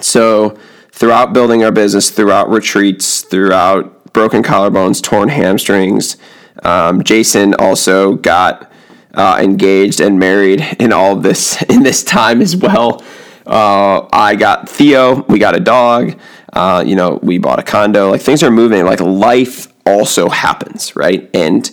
[0.00, 0.58] So
[0.90, 6.16] throughout building our business, throughout retreats, throughout broken collarbones, torn hamstrings.
[6.62, 8.70] Um, Jason also got
[9.14, 13.02] uh, engaged and married in all this in this time as well.
[13.46, 15.22] Uh, I got Theo.
[15.22, 16.18] We got a dog.
[16.52, 18.10] Uh, you know, we bought a condo.
[18.10, 18.84] Like things are moving.
[18.84, 21.28] Like life also happens, right?
[21.34, 21.70] And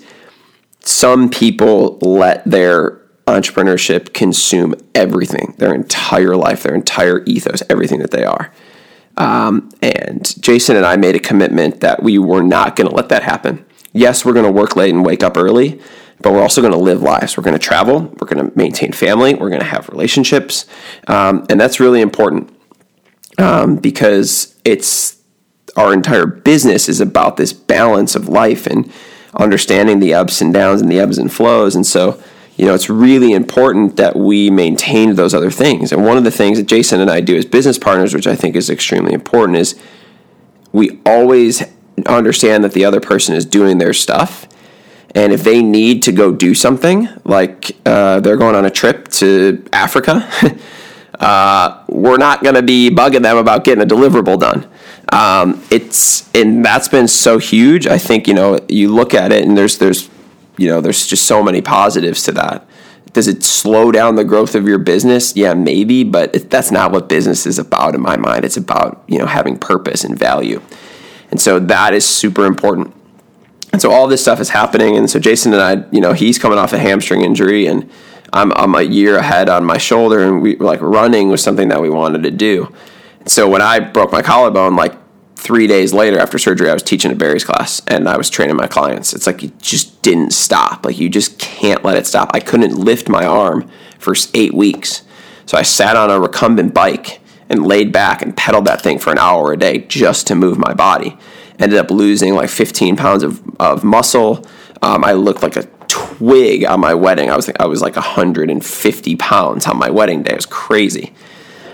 [0.79, 8.11] some people let their entrepreneurship consume everything, their entire life, their entire ethos, everything that
[8.11, 8.51] they are.
[9.19, 13.09] Um, and Jason and I made a commitment that we were not going to let
[13.09, 13.65] that happen.
[13.91, 15.79] Yes, we're going to work late and wake up early,
[16.21, 17.35] but we're also going to live lives.
[17.35, 18.01] We're going to travel.
[18.01, 19.35] We're going to maintain family.
[19.35, 20.65] We're going to have relationships.
[21.07, 22.49] Um, and that's really important
[23.37, 25.17] um, because it's
[25.75, 28.91] our entire business is about this balance of life and
[29.35, 31.75] understanding the ups and downs and the ebbs and flows.
[31.75, 32.21] And so,
[32.59, 35.93] you know, it's really important that we maintain those other things.
[35.93, 38.35] And one of the things that Jason and I do as business partners, which I
[38.35, 39.79] think is extremely important, is
[40.73, 41.63] we always
[42.05, 44.45] understand that the other person is doing their stuff.
[45.15, 49.07] And if they need to go do something, like uh, they're going on a trip
[49.07, 50.29] to Africa,
[51.19, 54.69] uh, we're not going to be bugging them about getting a deliverable done.
[55.13, 57.87] Um, it's and that's been so huge.
[57.87, 60.09] I think you know you look at it and there's there's
[60.59, 62.67] you know, there's just so many positives to that.
[63.13, 65.35] Does it slow down the growth of your business?
[65.35, 68.45] Yeah, maybe, but that's not what business is about in my mind.
[68.45, 70.61] It's about, you know, having purpose and value.
[71.31, 72.93] And so that is super important.
[73.71, 74.95] And so all this stuff is happening.
[74.95, 77.89] And so Jason and I, you know, he's coming off a hamstring injury and
[78.33, 81.69] I'm, I'm a year ahead on my shoulder and we were like running was something
[81.69, 82.73] that we wanted to do.
[83.25, 84.95] So when I broke my collarbone, like
[85.39, 88.57] three days later after surgery, I was teaching a Barry's class and I was training
[88.57, 89.13] my clients.
[89.13, 90.85] It's like you just didn't stop.
[90.85, 92.31] Like you just can't let it stop.
[92.33, 95.03] I couldn't lift my arm for eight weeks.
[95.45, 99.11] So I sat on a recumbent bike and laid back and pedaled that thing for
[99.11, 101.17] an hour a day just to move my body.
[101.57, 104.45] Ended up losing like 15 pounds of, of muscle.
[104.81, 107.31] Um, I looked like a twig on my wedding.
[107.31, 110.33] I was I was like 150 pounds on my wedding day.
[110.33, 111.13] It was crazy.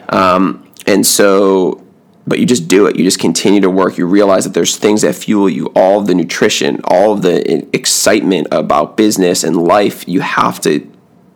[0.10, 1.85] Um, and so
[2.28, 2.96] but you just do it.
[2.96, 3.98] You just continue to work.
[3.98, 7.76] You realize that there's things that fuel you, all of the nutrition, all of the
[7.76, 10.08] excitement about business and life.
[10.08, 10.90] You have to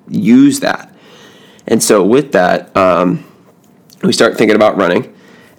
[0.08, 0.94] use that.
[1.68, 3.24] And so with that, um,
[4.02, 5.14] we start thinking about running.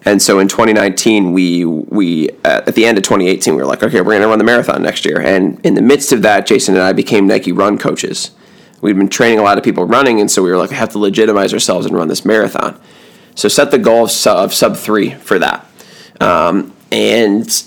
[0.04, 4.00] And so in 2019, we we at the end of 2018, we were like, okay,
[4.00, 5.20] we're going to run the marathon next year.
[5.20, 8.30] And in the midst of that, Jason and I became Nike Run coaches.
[8.80, 10.88] We'd been training a lot of people running, and so we were like, we have
[10.90, 12.80] to legitimize ourselves and run this marathon.
[13.34, 15.66] So set the goal of sub, three for that.
[16.20, 17.64] Um, and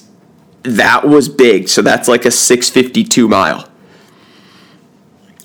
[0.64, 1.70] that was big.
[1.70, 3.70] So that's like a 652 mile.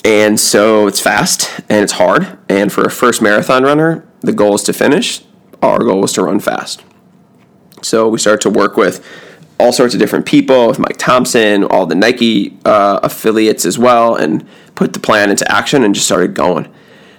[0.04, 2.38] And so it's fast and it's hard.
[2.48, 5.22] And for a first marathon runner, the goal is to finish.
[5.62, 6.84] Our goal was to run fast.
[7.82, 9.04] So we started to work with
[9.60, 14.14] all sorts of different people, with Mike Thompson, all the Nike uh, affiliates as well,
[14.14, 14.46] and
[14.76, 16.72] put the plan into action and just started going.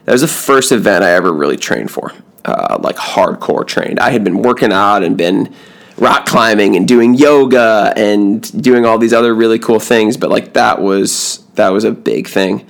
[0.06, 2.14] That was the first event I ever really trained for
[2.46, 4.00] uh, like hardcore trained.
[4.00, 5.54] I had been working out and been
[6.00, 10.54] rock climbing and doing yoga and doing all these other really cool things, but like
[10.54, 12.66] that was that was a big thing.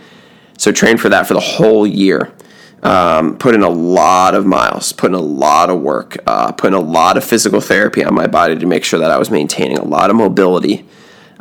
[0.57, 2.33] So trained for that for the whole year.
[2.81, 6.67] Um, put in a lot of miles, put in a lot of work, uh, put
[6.67, 9.29] in a lot of physical therapy on my body to make sure that I was
[9.29, 10.85] maintaining a lot of mobility.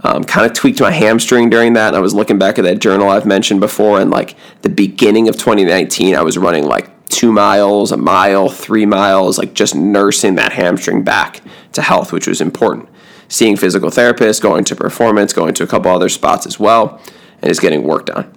[0.03, 1.89] Um, kind of tweaked my hamstring during that.
[1.89, 5.29] And I was looking back at that journal I've mentioned before, and like the beginning
[5.29, 10.35] of 2019, I was running like two miles, a mile, three miles, like just nursing
[10.37, 11.41] that hamstring back
[11.73, 12.89] to health, which was important.
[13.29, 17.01] Seeing physical therapists, going to performance, going to a couple other spots as well,
[17.43, 18.33] and just getting work done.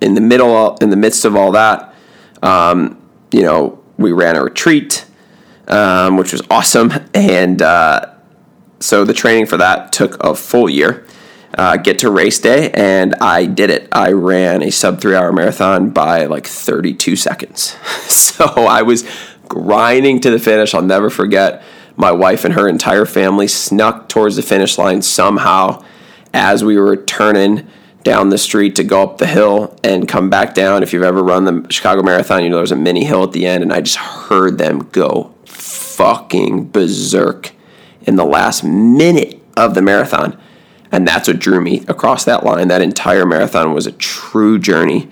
[0.00, 1.94] In the middle, in the midst of all that,
[2.42, 3.00] um,
[3.32, 5.06] you know, we ran a retreat,
[5.68, 8.14] um, which was awesome, and uh,
[8.80, 11.06] so the training for that took a full year.
[11.56, 13.88] Uh, get to race day, and I did it.
[13.92, 17.76] I ran a sub three hour marathon by like 32 seconds.
[18.08, 19.04] so I was
[19.48, 20.74] grinding to the finish.
[20.74, 21.62] I'll never forget.
[21.96, 25.84] My wife and her entire family snuck towards the finish line somehow
[26.32, 27.68] as we were turning
[28.02, 30.82] down the street to go up the hill and come back down.
[30.82, 33.46] If you've ever run the Chicago Marathon, you know there's a mini hill at the
[33.46, 37.52] end, and I just heard them go fucking berserk
[38.02, 40.38] in the last minute of the marathon.
[40.94, 42.68] And that's what drew me across that line.
[42.68, 45.10] That entire marathon was a true journey.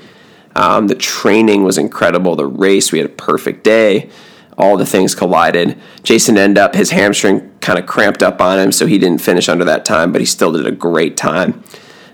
[0.54, 2.36] Um, the training was incredible.
[2.36, 4.08] The race, we had a perfect day.
[4.56, 5.76] All the things collided.
[6.04, 9.48] Jason ended up, his hamstring kind of cramped up on him, so he didn't finish
[9.48, 11.64] under that time, but he still did a great time.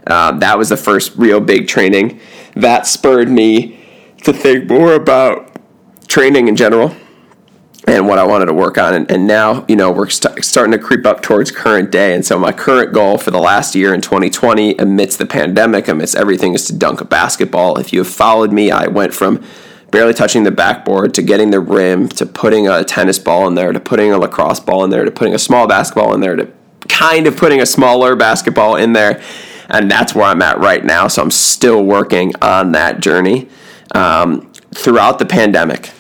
[0.07, 2.19] Uh, that was the first real big training.
[2.57, 3.85] That spurred me
[4.23, 5.61] to think more about
[6.09, 6.97] training in general
[7.89, 8.95] and what I wanted to work on.
[8.95, 12.15] And, and now, you know, we're st- starting to creep up towards current day.
[12.15, 16.15] And so my current goal for the last year in 2020, amidst the pandemic, amidst
[16.15, 17.79] everything, is to dunk a basketball.
[17.79, 19.43] If you have followed me, I went from
[19.91, 23.73] barely touching the backboard to getting the rim to putting a tennis ball in there
[23.73, 26.47] to putting a lacrosse ball in there to putting a small basketball in there to
[26.91, 29.23] kind of putting a smaller basketball in there.
[29.71, 31.09] And that's where I'm at right now.
[31.09, 33.49] So I'm still working on that journey.
[33.95, 35.91] Um, throughout the pandemic,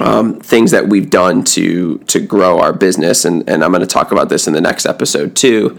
[0.00, 3.86] um, things that we've done to to grow our business, and, and I'm going to
[3.86, 5.78] talk about this in the next episode too.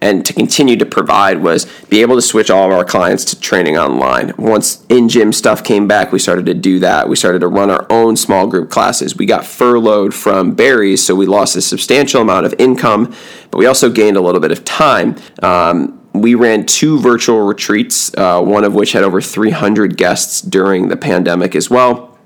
[0.00, 3.40] And to continue to provide was be able to switch all of our clients to
[3.40, 4.34] training online.
[4.36, 7.08] Once in gym stuff came back, we started to do that.
[7.08, 9.16] We started to run our own small group classes.
[9.16, 13.14] We got furloughed from Barry's, so we lost a substantial amount of income,
[13.50, 15.16] but we also gained a little bit of time.
[15.42, 20.88] Um, we ran two virtual retreats, uh, one of which had over 300 guests during
[20.88, 22.18] the pandemic as well.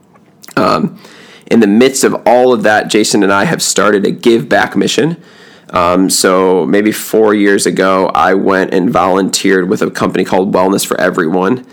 [0.56, 1.00] Um,
[1.50, 4.76] in the midst of all of that, Jason and I have started a give back
[4.76, 5.22] mission.
[5.70, 10.86] Um, so maybe four years ago, I went and volunteered with a company called Wellness
[10.86, 11.66] for Everyone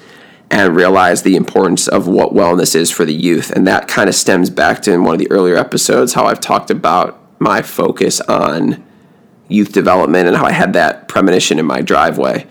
[0.52, 3.52] and realized the importance of what wellness is for the youth.
[3.52, 6.40] And that kind of stems back to in one of the earlier episodes how I've
[6.40, 8.84] talked about my focus on
[9.48, 12.48] youth development and how I had that premonition in my driveway.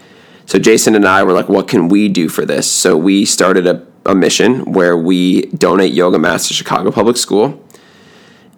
[0.46, 2.70] So Jason and I were like, what can we do for this?
[2.70, 7.62] So we started a a mission where we donate yoga mats to Chicago Public School.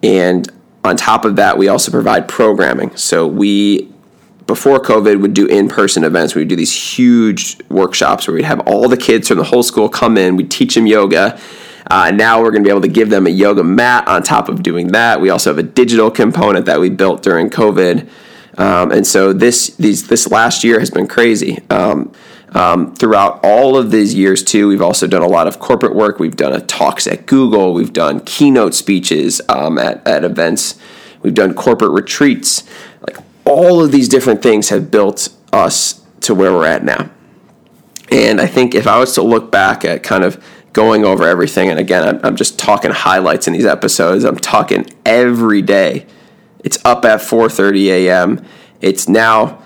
[0.03, 0.49] And
[0.83, 2.95] on top of that, we also provide programming.
[2.95, 3.91] So we,
[4.45, 6.35] before COVID, would do in person events.
[6.35, 9.63] We would do these huge workshops where we'd have all the kids from the whole
[9.63, 11.39] school come in, we'd teach them yoga.
[11.89, 14.49] Uh, now we're going to be able to give them a yoga mat on top
[14.49, 15.21] of doing that.
[15.21, 18.09] We also have a digital component that we built during COVID.
[18.57, 21.59] Um, and so this these this last year has been crazy.
[21.69, 22.11] Um,
[22.53, 26.19] um, throughout all of these years, too, we've also done a lot of corporate work.
[26.19, 27.73] We've done talks at Google.
[27.73, 30.79] We've done keynote speeches um, at, at events.
[31.21, 32.63] We've done corporate retreats.
[33.05, 37.09] Like all of these different things have built us to where we're at now.
[38.11, 41.69] And I think if I was to look back at kind of going over everything,
[41.69, 44.23] and again, I'm, I'm just talking highlights in these episodes.
[44.23, 46.05] I'm talking every day.
[46.63, 48.45] It's up at 4:30 a.m.
[48.81, 49.61] It's now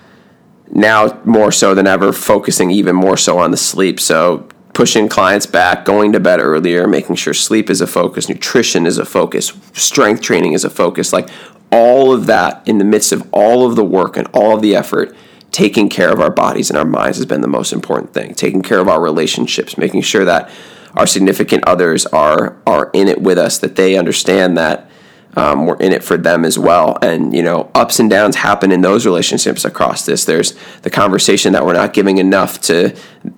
[0.72, 4.00] now more so than ever, focusing even more so on the sleep.
[4.00, 8.86] So pushing clients back, going to bed earlier, making sure sleep is a focus, nutrition
[8.86, 11.12] is a focus, strength training is a focus.
[11.12, 11.28] Like
[11.70, 14.74] all of that in the midst of all of the work and all of the
[14.74, 15.14] effort,
[15.50, 18.34] taking care of our bodies and our minds has been the most important thing.
[18.34, 20.50] Taking care of our relationships, making sure that
[20.94, 24.90] our significant others are are in it with us, that they understand that
[25.34, 26.98] um, we're in it for them as well.
[27.02, 30.24] And, you know, ups and downs happen in those relationships across this.
[30.24, 32.94] There's the conversation that we're not giving enough to,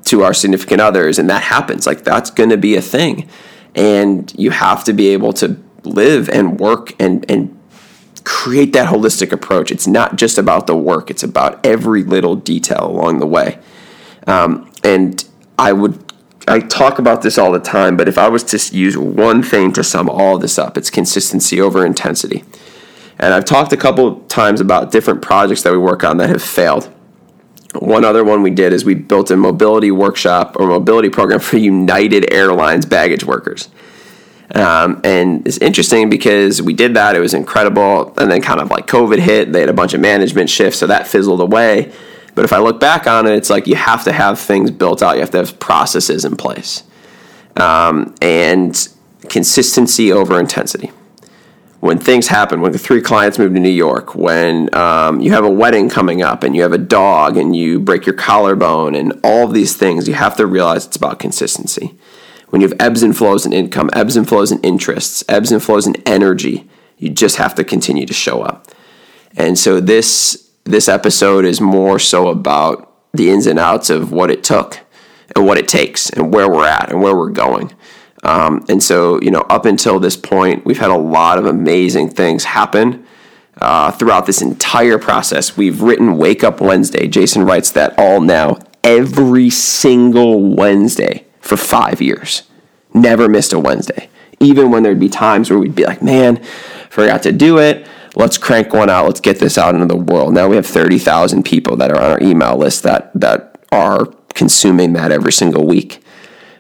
[0.07, 1.87] to our significant others, and that happens.
[1.87, 3.29] Like, that's going to be a thing.
[3.75, 7.57] And you have to be able to live and work and, and
[8.25, 9.71] create that holistic approach.
[9.71, 13.59] It's not just about the work, it's about every little detail along the way.
[14.27, 15.25] Um, and
[15.59, 16.04] I would
[16.47, 19.73] I talk about this all the time, but if I was to use one thing
[19.73, 22.45] to sum all this up, it's consistency over intensity.
[23.19, 26.43] And I've talked a couple times about different projects that we work on that have
[26.43, 26.93] failed.
[27.75, 31.57] One other one we did is we built a mobility workshop or mobility program for
[31.57, 33.69] United Airlines baggage workers.
[34.55, 38.15] Um, and it's interesting because we did that, it was incredible.
[38.19, 40.87] And then kind of like COVID hit, they had a bunch of management shifts, so
[40.87, 41.93] that fizzled away.
[42.35, 45.03] But if I look back on it, it's like you have to have things built
[45.03, 46.83] out, you have to have processes in place.
[47.57, 48.89] Um, and
[49.29, 50.91] consistency over intensity.
[51.81, 55.45] When things happen, when the three clients move to New York, when um, you have
[55.45, 59.21] a wedding coming up and you have a dog and you break your collarbone and
[59.23, 61.95] all of these things, you have to realize it's about consistency.
[62.49, 65.63] When you have ebbs and flows in income, ebbs and flows in interests, ebbs and
[65.63, 68.69] flows in energy, you just have to continue to show up.
[69.37, 74.31] And so this this episode is more so about the ins and outs of what
[74.31, 74.81] it took
[75.37, 77.73] and what it takes and where we're at and where we're going.
[78.23, 82.09] Um, and so, you know, up until this point, we've had a lot of amazing
[82.11, 83.07] things happen
[83.61, 85.57] uh, throughout this entire process.
[85.57, 87.07] We've written Wake Up Wednesday.
[87.07, 92.45] Jason writes that all now every single Wednesday for five years.
[92.95, 94.09] Never missed a Wednesday.
[94.41, 96.43] Even when there'd be times where we'd be like, man,
[96.91, 97.87] forgot to do it.
[98.17, 99.07] Let's crank one out.
[99.07, 100.35] Let's get this out into the world.
[100.35, 104.93] Now we have 30,000 people that are on our email list that, that are consuming
[104.93, 106.03] that every single week.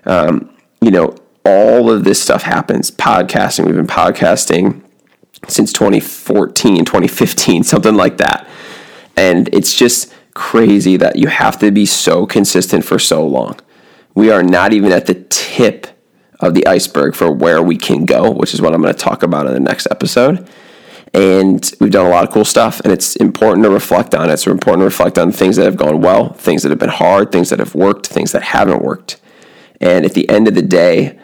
[0.05, 2.91] Um, you know, all of this stuff happens.
[2.91, 4.83] Podcasting, we've been podcasting
[5.49, 8.49] since 2014, 2015, something like that.
[9.17, 13.59] And it's just crazy that you have to be so consistent for so long.
[14.15, 15.87] We are not even at the tip
[16.41, 19.23] of the iceberg for where we can go, which is what I'm going to talk
[19.23, 20.49] about in the next episode.
[21.15, 24.33] And we've done a lot of cool stuff, and it's important to reflect on it.
[24.33, 27.31] It's important to reflect on things that have gone well, things that have been hard,
[27.31, 29.21] things that have worked, things that haven't worked.
[29.81, 31.17] And at the end of the day,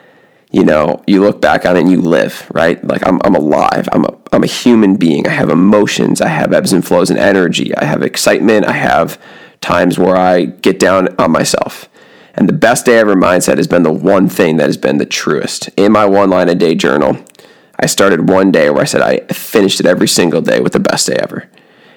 [0.52, 2.82] you know, you look back on it and you live, right?
[2.84, 3.88] Like I'm, I'm alive.
[3.92, 5.26] I'm a, I'm a human being.
[5.26, 6.20] I have emotions.
[6.20, 7.74] I have ebbs and flows and energy.
[7.76, 8.66] I have excitement.
[8.66, 9.20] I have
[9.60, 11.88] times where I get down on myself.
[12.34, 15.06] And the best day ever mindset has been the one thing that has been the
[15.06, 15.68] truest.
[15.76, 17.18] In my one line a day journal,
[17.80, 20.80] I started one day where I said I finished it every single day with the
[20.80, 21.50] best day ever.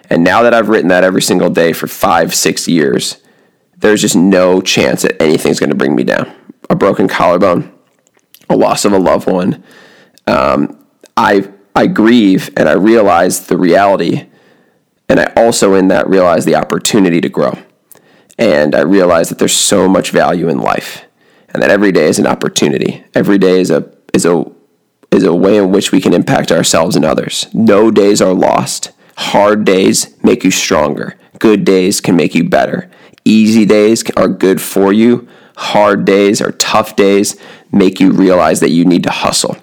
[0.10, 3.18] And now that I've written that every single day for five, six years,
[3.78, 6.34] there's just no chance that anything's going to bring me down.
[6.70, 7.72] A broken collarbone,
[8.50, 9.62] a loss of a loved one.
[10.26, 10.86] Um,
[11.18, 14.30] I I grieve and I realize the reality,
[15.10, 17.58] and I also in that realize the opportunity to grow.
[18.40, 21.04] And I realize that there's so much value in life,
[21.50, 23.04] and that every day is an opportunity.
[23.14, 24.46] Every day is a is a
[25.14, 27.48] is a way in which we can impact ourselves and others.
[27.54, 28.92] No days are lost.
[29.18, 31.18] Hard days make you stronger.
[31.40, 32.90] Good days can make you better.
[33.26, 35.28] Easy days are good for you.
[35.56, 37.38] Hard days or tough days
[37.72, 39.58] make you realize that you need to hustle.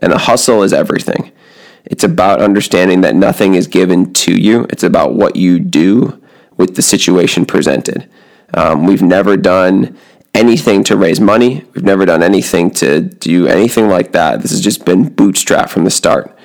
[0.00, 1.32] And the hustle is everything.
[1.84, 6.22] It's about understanding that nothing is given to you, it's about what you do
[6.56, 8.08] with the situation presented.
[8.54, 9.96] Um, we've never done
[10.38, 11.64] anything to raise money.
[11.74, 14.40] We've never done anything to do anything like that.
[14.40, 16.36] This has just been bootstrap from the start.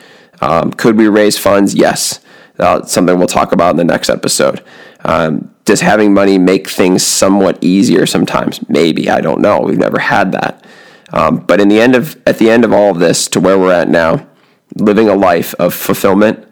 [0.42, 1.76] Um, could we raise funds?
[1.76, 2.20] Yes.
[2.56, 4.64] That's something we'll talk about in the next episode.
[5.06, 8.68] Um, does having money make things somewhat easier sometimes?
[8.68, 9.10] Maybe.
[9.10, 9.60] I don't know.
[9.62, 10.66] We've never had that.
[11.12, 13.58] Um, but in the end of at the end of all of this, to where
[13.58, 14.28] we're at now,
[14.76, 16.48] living a life of fulfillment,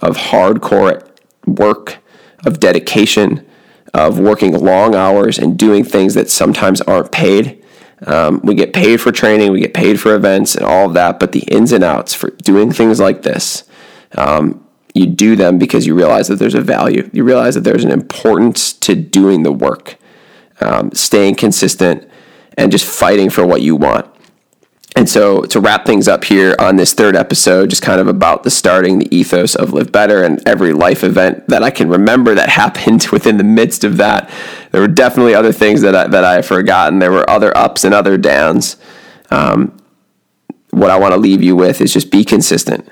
[0.00, 1.06] of hardcore
[1.46, 1.98] work,
[2.44, 3.45] of dedication,
[3.96, 7.64] of working long hours and doing things that sometimes aren't paid.
[8.06, 11.18] Um, we get paid for training, we get paid for events and all of that,
[11.18, 13.64] but the ins and outs for doing things like this,
[14.18, 17.08] um, you do them because you realize that there's a value.
[17.14, 19.96] You realize that there's an importance to doing the work,
[20.60, 22.06] um, staying consistent,
[22.58, 24.06] and just fighting for what you want.
[24.96, 28.44] And so, to wrap things up here on this third episode, just kind of about
[28.44, 32.34] the starting, the ethos of Live Better, and every life event that I can remember
[32.34, 34.30] that happened within the midst of that.
[34.72, 36.98] There were definitely other things that I, that I have forgotten.
[36.98, 38.78] There were other ups and other downs.
[39.30, 39.76] Um,
[40.70, 42.88] what I want to leave you with is just be consistent.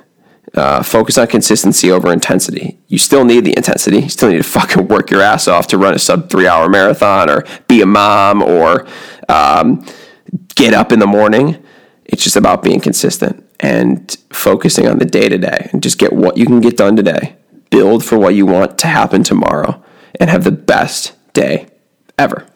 [0.53, 2.79] Uh, focus on consistency over intensity.
[2.87, 4.01] You still need the intensity.
[4.01, 6.69] You still need to fucking work your ass off to run a sub three hour
[6.69, 8.87] marathon or be a mom or
[9.31, 9.87] um,
[10.55, 11.64] get up in the morning
[12.05, 16.13] it's just about being consistent and focusing on the day to day and just get
[16.13, 17.37] what you can get done today.
[17.71, 19.83] Build for what you want to happen tomorrow
[20.21, 21.69] and have the best day
[22.19, 22.47] ever.